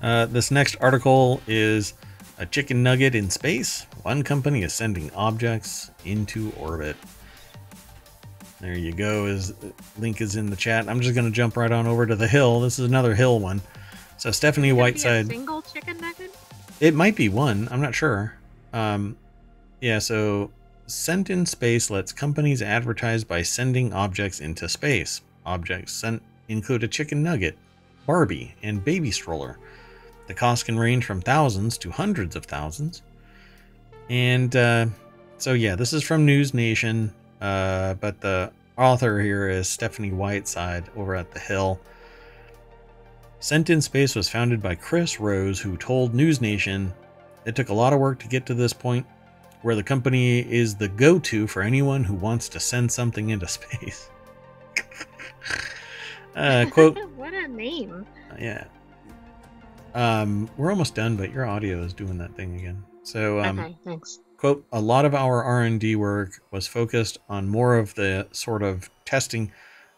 [0.00, 1.92] Uh, this next article is
[2.38, 3.86] a chicken nugget in space.
[4.02, 6.96] One company is sending objects into orbit.
[8.60, 9.26] There you go.
[9.26, 9.52] Is
[9.98, 10.88] link is in the chat.
[10.88, 12.60] I'm just going to jump right on over to the hill.
[12.60, 13.60] This is another hill one.
[14.16, 15.28] So Stephanie Whiteside.
[15.28, 16.34] single chicken nugget.
[16.80, 17.68] It might be one.
[17.70, 18.34] I'm not sure.
[18.72, 19.16] Um,
[19.80, 19.98] yeah.
[19.98, 20.50] So
[20.86, 25.20] Sent Into Space lets companies advertise by sending objects into space.
[25.44, 27.56] Objects sent include a chicken nugget,
[28.06, 29.58] Barbie, and baby stroller.
[30.28, 33.02] The cost can range from thousands to hundreds of thousands.
[34.10, 34.86] And uh,
[35.38, 40.84] so, yeah, this is from News Nation, uh, but the author here is Stephanie Whiteside
[40.96, 41.80] over at The Hill.
[43.40, 46.92] Sent Into Space was founded by Chris Rose, who told News Nation
[47.46, 49.06] it took a lot of work to get to this point,
[49.62, 53.48] where the company is the go to for anyone who wants to send something into
[53.48, 54.10] space.
[56.36, 58.06] uh, quote What a name.
[58.38, 58.64] Yeah.
[59.94, 62.84] Um, we're almost done, but your audio is doing that thing again.
[63.02, 64.20] So, um, okay, thanks.
[64.36, 68.28] Quote: A lot of our R and D work was focused on more of the
[68.32, 69.50] sort of testing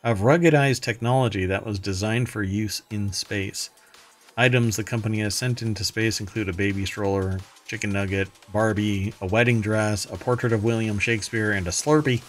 [0.02, 3.70] of ruggedized technology that was designed for use in space.
[4.36, 9.26] Items the company has sent into space include a baby stroller, chicken nugget, Barbie, a
[9.26, 12.22] wedding dress, a portrait of William Shakespeare, and a Slurpee.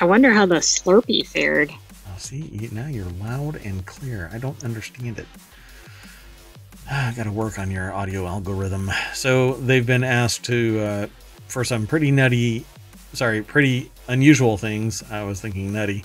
[0.00, 1.72] I wonder how the Slurpee fared.
[2.18, 4.30] See, now you're loud and clear.
[4.32, 5.26] I don't understand it.
[6.90, 8.90] I got to work on your audio algorithm.
[9.14, 11.06] So they've been asked to uh,
[11.48, 12.64] for some pretty nutty
[13.14, 15.02] sorry, pretty unusual things.
[15.10, 16.04] I was thinking nutty.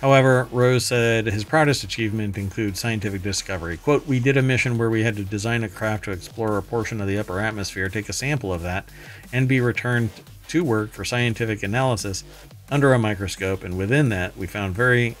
[0.00, 3.78] However, Rose said his proudest achievement includes scientific discovery.
[3.78, 6.62] Quote, We did a mission where we had to design a craft to explore a
[6.62, 8.88] portion of the upper atmosphere, take a sample of that,
[9.32, 10.10] and be returned
[10.48, 12.22] to work for scientific analysis
[12.70, 13.64] under a microscope.
[13.64, 15.16] And within that, we found very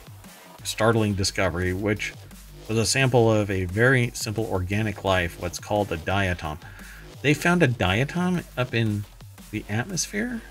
[0.64, 2.14] startling discovery, which
[2.68, 6.58] was a sample of a very simple organic life, what's called a diatom.
[7.22, 9.04] They found a diatom up in
[9.54, 10.42] the atmosphere?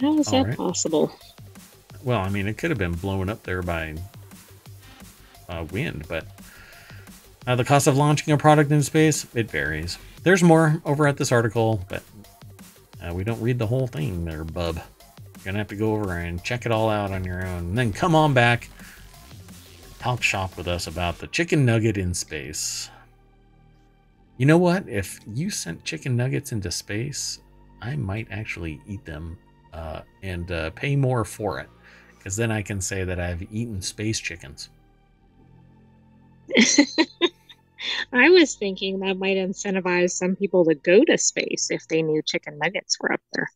[0.00, 0.56] How is All that right.
[0.56, 1.12] possible?
[2.02, 3.94] Well, I mean, it could have been blown up there by
[5.48, 6.26] uh, wind, but
[7.46, 9.98] uh, the cost of launching a product in space, it varies.
[10.24, 12.02] There's more over at this article, but
[13.00, 14.80] uh, we don't read the whole thing there, bub.
[15.52, 17.58] To have to go over and check it all out on your own.
[17.58, 18.68] And then come on back,
[20.00, 22.90] talk shop with us about the chicken nugget in space.
[24.38, 24.88] You know what?
[24.88, 27.38] If you sent chicken nuggets into space,
[27.80, 29.38] I might actually eat them
[29.72, 31.68] uh, and uh, pay more for it
[32.16, 34.68] because then I can say that I've eaten space chickens.
[38.12, 42.22] I was thinking that might incentivize some people to go to space if they knew
[42.22, 43.48] chicken nuggets were up there.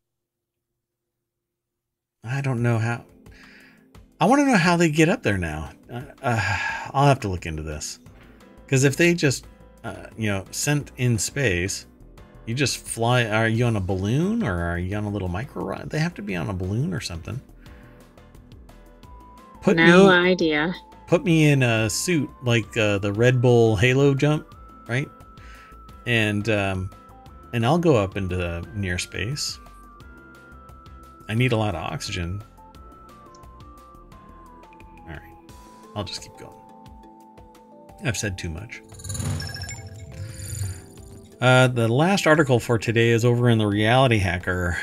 [2.24, 3.04] I don't know how.
[4.20, 5.70] I want to know how they get up there now.
[5.90, 6.58] Uh, uh,
[6.92, 8.00] I'll have to look into this.
[8.64, 9.46] Because if they just,
[9.84, 11.86] uh, you know, sent in space,
[12.46, 13.26] you just fly.
[13.26, 15.88] Are you on a balloon or are you on a little micro ride?
[15.88, 17.40] They have to be on a balloon or something.
[19.62, 20.74] Put no me, idea.
[21.06, 24.54] Put me in a suit like uh, the Red Bull Halo jump,
[24.88, 25.08] right?
[26.06, 26.90] And um,
[27.52, 29.59] and I'll go up into near space.
[31.30, 32.42] I need a lot of oxygen.
[35.02, 35.20] All right,
[35.94, 36.56] I'll just keep going.
[38.04, 38.82] I've said too much.
[41.40, 44.76] Uh, the last article for today is over in the Reality Hacker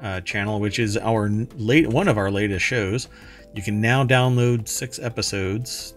[0.00, 3.08] uh, channel, which is our late one of our latest shows.
[3.54, 5.92] You can now download six episodes.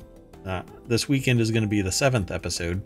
[0.45, 2.81] Uh, this weekend is going to be the seventh episode.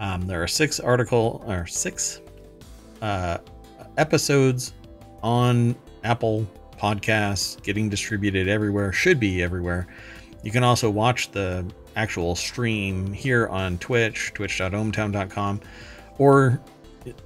[0.00, 2.22] Um, there are six article or six
[3.02, 3.36] uh,
[3.98, 4.72] episodes
[5.22, 6.46] on Apple
[6.78, 8.92] Podcasts, getting distributed everywhere.
[8.92, 9.86] Should be everywhere.
[10.42, 15.60] You can also watch the actual stream here on Twitch, twitch.ohmtown.com,
[16.18, 16.60] or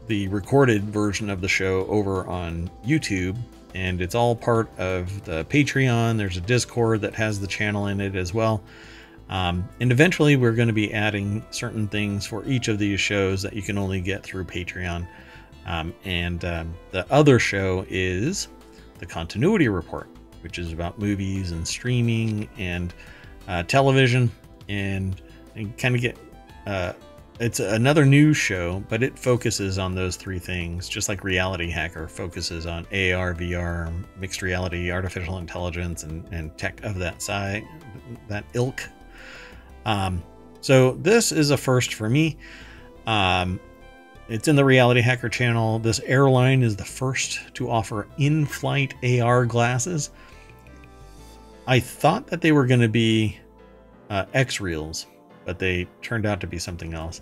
[0.06, 3.36] the recorded version of the show over on YouTube
[3.74, 6.18] and it's all part of the Patreon.
[6.18, 8.62] There's a Discord that has the channel in it as well.
[9.28, 13.42] Um, and eventually, we're going to be adding certain things for each of these shows
[13.42, 15.06] that you can only get through Patreon.
[15.64, 18.48] Um, and um, the other show is
[19.02, 20.08] the Continuity Report,
[20.42, 22.94] which is about movies and streaming and
[23.48, 24.30] uh, television
[24.68, 25.20] and,
[25.56, 26.16] and kind of get
[26.66, 26.92] uh,
[27.40, 32.06] it's another news show, but it focuses on those three things, just like Reality Hacker
[32.06, 37.64] focuses on AR, VR, mixed reality, artificial intelligence, and, and tech of that side,
[38.28, 38.88] that ilk.
[39.84, 40.22] Um,
[40.60, 42.36] so this is a first for me.
[43.08, 43.58] Um,
[44.28, 45.78] it's in the Reality Hacker channel.
[45.78, 50.10] This airline is the first to offer in-flight AR glasses.
[51.66, 53.38] I thought that they were going to be
[54.10, 55.06] uh, Xreals,
[55.44, 57.20] but they turned out to be something else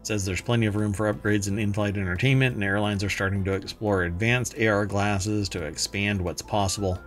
[0.00, 3.44] It says there's plenty of room for upgrades in in-flight entertainment, and airlines are starting
[3.44, 6.98] to explore advanced AR glasses to expand what's possible.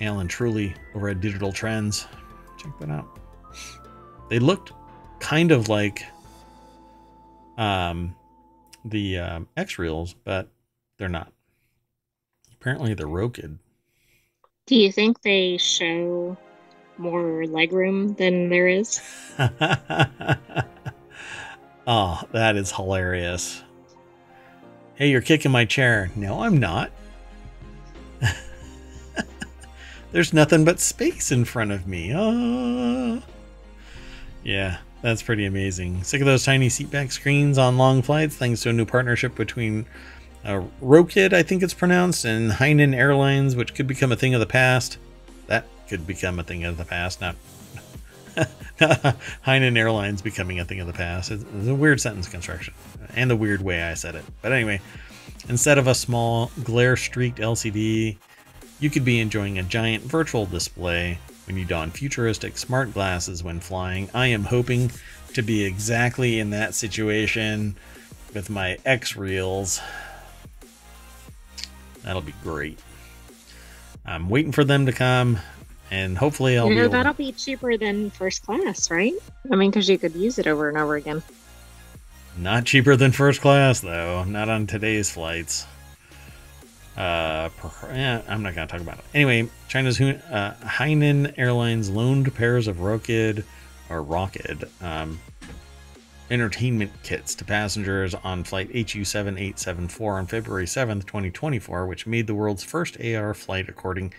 [0.00, 2.06] Alan Truly over at Digital Trends.
[2.58, 3.18] Check that out.
[4.28, 4.72] They looked
[5.20, 6.04] kind of like
[7.56, 8.14] um,
[8.84, 10.48] the um, Xreals, but
[10.98, 11.32] they're not.
[12.52, 13.58] Apparently they're Rokid.
[14.66, 16.36] Do you think they show
[16.96, 19.00] more legroom than there is?
[21.86, 23.62] Oh, that is hilarious.
[24.94, 26.10] Hey, you're kicking my chair.
[26.16, 26.90] No, I'm not.
[30.12, 32.12] There's nothing but space in front of me.
[32.14, 33.22] Oh.
[34.42, 36.02] Yeah, that's pretty amazing.
[36.02, 39.84] Sick of those tiny seatback screens on long flights thanks to a new partnership between
[40.42, 44.40] uh, Rokid, I think it's pronounced, and Hainan Airlines, which could become a thing of
[44.40, 44.96] the past.
[45.46, 47.36] That could become a thing of the past, not
[49.46, 51.30] Hainan Airlines becoming a thing of the past.
[51.30, 52.72] It's, it's a weird sentence construction
[53.14, 54.24] and the weird way I said it.
[54.40, 54.80] But anyway,
[55.50, 58.16] instead of a small glare streaked LCD,
[58.80, 63.60] you could be enjoying a giant virtual display when you don futuristic smart glasses when
[63.60, 64.08] flying.
[64.14, 64.90] I am hoping
[65.34, 67.76] to be exactly in that situation
[68.32, 69.80] with my Xreals.
[72.02, 72.78] That'll be great.
[74.06, 75.38] I'm waiting for them to come
[75.90, 79.14] and hopefully I'll you know, be that'll be cheaper than first class, right?
[79.50, 81.22] I mean, because you could use it over and over again.
[82.36, 84.24] Not cheaper than first class, though.
[84.24, 85.66] Not on today's flights.
[86.96, 87.48] Uh,
[87.88, 89.04] eh, I'm not going to talk about it.
[89.14, 93.44] Anyway, China's uh, Hainan Airlines loaned pairs of Rokid
[93.90, 95.18] or Rocket um,
[96.30, 102.62] entertainment kits to passengers on flight HU7874 on February 7th, 2024, which made the world's
[102.64, 104.14] first AR flight according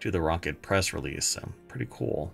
[0.00, 1.26] to the Rokid press release.
[1.26, 2.32] So, pretty cool.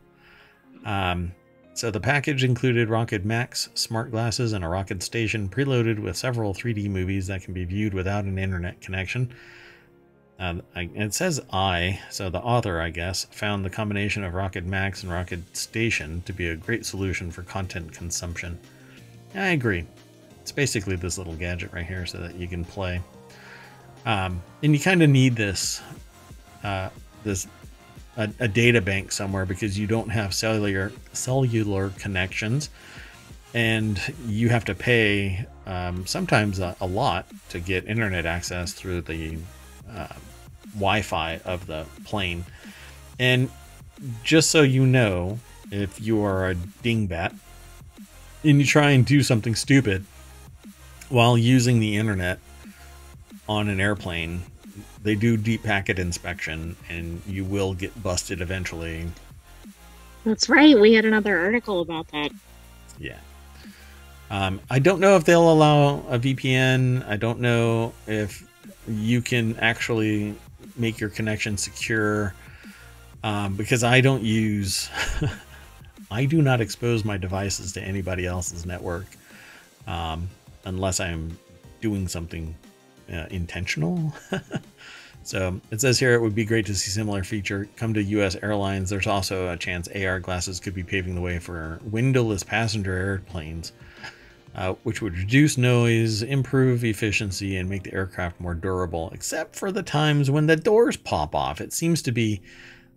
[0.85, 1.33] Um,
[1.75, 6.55] so, the package included Rokid Max smart glasses and a Rokid station preloaded with several
[6.55, 9.35] 3D movies that can be viewed without an internet connection.
[10.39, 15.03] Uh, it says I, so the author, I guess, found the combination of Rokid Max
[15.03, 18.59] and Rokid Station to be a great solution for content consumption.
[19.34, 19.87] I agree.
[20.43, 23.01] It's basically this little gadget right here so that you can play.
[24.05, 25.80] Um, and you kind of need this,
[26.62, 26.91] uh,
[27.24, 27.47] this
[28.16, 32.70] a, a, data bank somewhere because you don't have cellular cellular connections,
[33.53, 39.01] and you have to pay um, sometimes a, a, lot to get internet access through
[39.01, 39.39] the
[39.93, 40.09] uh,
[40.74, 42.45] Wi-Fi of the plane.
[43.18, 43.51] And
[44.22, 45.39] just so you know,
[45.70, 47.34] if you are a dingbat
[48.45, 50.05] and you try and do something stupid
[51.09, 52.39] while using the internet
[53.49, 54.43] on an airplane,
[55.03, 59.07] they do deep packet inspection and you will get busted eventually.
[60.24, 60.78] That's right.
[60.78, 62.32] We had another article about that.
[62.99, 63.18] Yeah.
[64.30, 67.07] Um, I don't know if they'll allow a VPN.
[67.09, 68.45] I don't know if
[68.89, 70.34] you can actually
[70.76, 72.34] make your connection secure
[73.22, 74.91] um, because I don't use
[76.11, 79.07] I do not expose my devices to anybody else's network
[79.87, 80.28] um,
[80.64, 81.37] unless I'm
[81.80, 82.55] doing something
[83.12, 84.12] uh, intentional.
[85.22, 88.37] so it says here it would be great to see similar feature come to U.S.
[88.37, 88.91] airlines.
[88.91, 93.72] There's also a chance AR glasses could be paving the way for windowless passenger airplanes,
[94.57, 99.11] uh, which would reduce noise, improve efficiency, and make the aircraft more durable.
[99.13, 101.61] Except for the times when the doors pop off.
[101.61, 102.41] It seems to be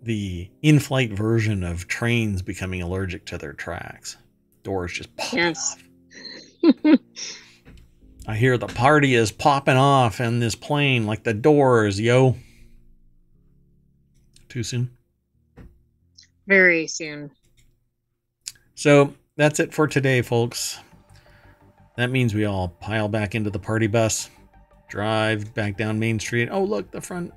[0.02, 4.16] the in-flight version of trains becoming allergic to their tracks.
[4.62, 5.76] Doors just pop yes.
[6.64, 6.98] off.
[8.26, 12.36] I hear the party is popping off in this plane like the doors, yo.
[14.48, 14.90] Too soon?
[16.46, 17.30] Very soon.
[18.74, 20.78] So that's it for today, folks.
[22.00, 24.30] That means we all pile back into the party bus,
[24.88, 26.48] drive back down Main Street.
[26.50, 27.32] Oh, look, the front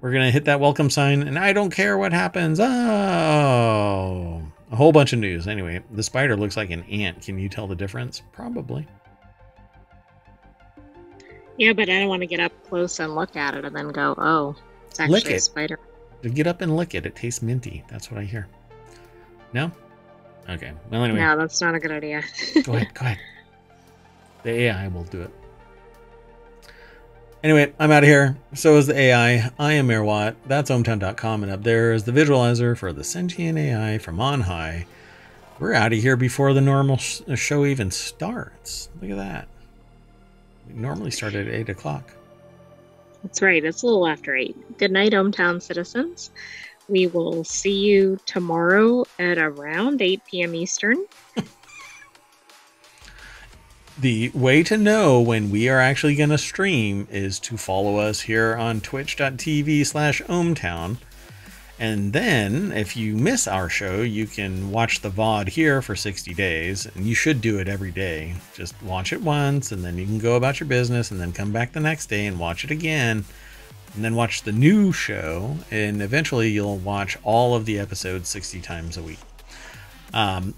[0.00, 2.60] we're going to hit that welcome sign, and I don't care what happens.
[2.60, 5.48] Oh, a whole bunch of news.
[5.48, 7.22] Anyway, the spider looks like an ant.
[7.22, 8.22] Can you tell the difference?
[8.32, 8.86] Probably.
[11.56, 13.88] Yeah, but I don't want to get up close and look at it and then
[13.88, 14.54] go, oh,
[14.86, 15.34] it's actually lick it.
[15.34, 15.80] a spider.
[16.22, 17.04] Get up and lick it.
[17.04, 17.82] It tastes minty.
[17.88, 18.46] That's what I hear.
[19.52, 19.72] No?
[20.48, 20.72] Okay.
[20.90, 21.18] Well, anyway.
[21.18, 22.22] No, that's not a good idea.
[22.62, 22.94] go ahead.
[22.94, 23.18] Go ahead.
[24.42, 25.30] The AI will do it.
[27.42, 28.36] Anyway, I'm out of here.
[28.54, 29.50] So is the AI.
[29.58, 30.36] I am Mayor Watt.
[30.46, 31.44] That's ohmtown.com.
[31.44, 34.86] And up there is the visualizer for the sentient AI from on high.
[35.60, 38.88] We're out of here before the normal sh uh, show even starts.
[39.00, 39.48] Look at that.
[40.68, 42.12] We normally start at 8 o'clock.
[43.22, 43.64] That's right.
[43.64, 44.78] It's a little after 8.
[44.78, 46.30] Good night, ohmTown citizens.
[46.88, 50.54] We will see you tomorrow at around 8 p.m.
[50.54, 51.04] Eastern.
[54.00, 58.20] the way to know when we are actually going to stream is to follow us
[58.20, 60.98] here on twitch.tv slash ohmtown
[61.80, 66.32] and then if you miss our show you can watch the vod here for 60
[66.34, 68.34] days and you should do it every day.
[68.54, 71.50] Just watch it once and then you can go about your business and then come
[71.50, 73.24] back the next day and watch it again
[73.94, 78.60] and then watch the new show and eventually you'll watch all of the episodes 60
[78.60, 79.18] times a week.
[80.14, 80.54] Um,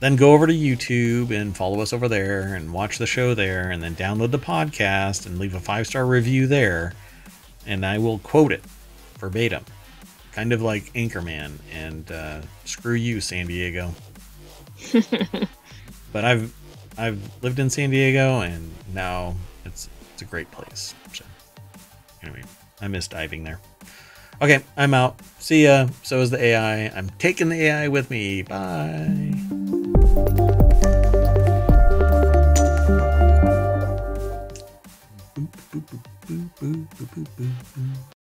[0.00, 3.70] then go over to YouTube and follow us over there and watch the show there,
[3.70, 6.92] and then download the podcast and leave a five star review there,
[7.66, 8.62] and I will quote it
[9.18, 9.64] verbatim,
[10.32, 11.58] kind of like Anchorman.
[11.72, 13.92] And uh, screw you, San Diego.
[16.12, 16.54] but I've
[16.96, 19.34] I've lived in San Diego, and now
[19.64, 20.94] it's it's a great place.
[21.12, 21.24] So
[22.22, 22.42] anyway,
[22.80, 23.60] I miss diving there.
[24.40, 25.18] Okay, I'm out.
[25.40, 25.88] See ya.
[26.04, 26.86] So is the AI.
[26.88, 28.42] I'm taking the AI with me.
[28.42, 29.77] Bye.
[35.34, 38.17] Boop, boop, boop, boop, boop, boop, boop.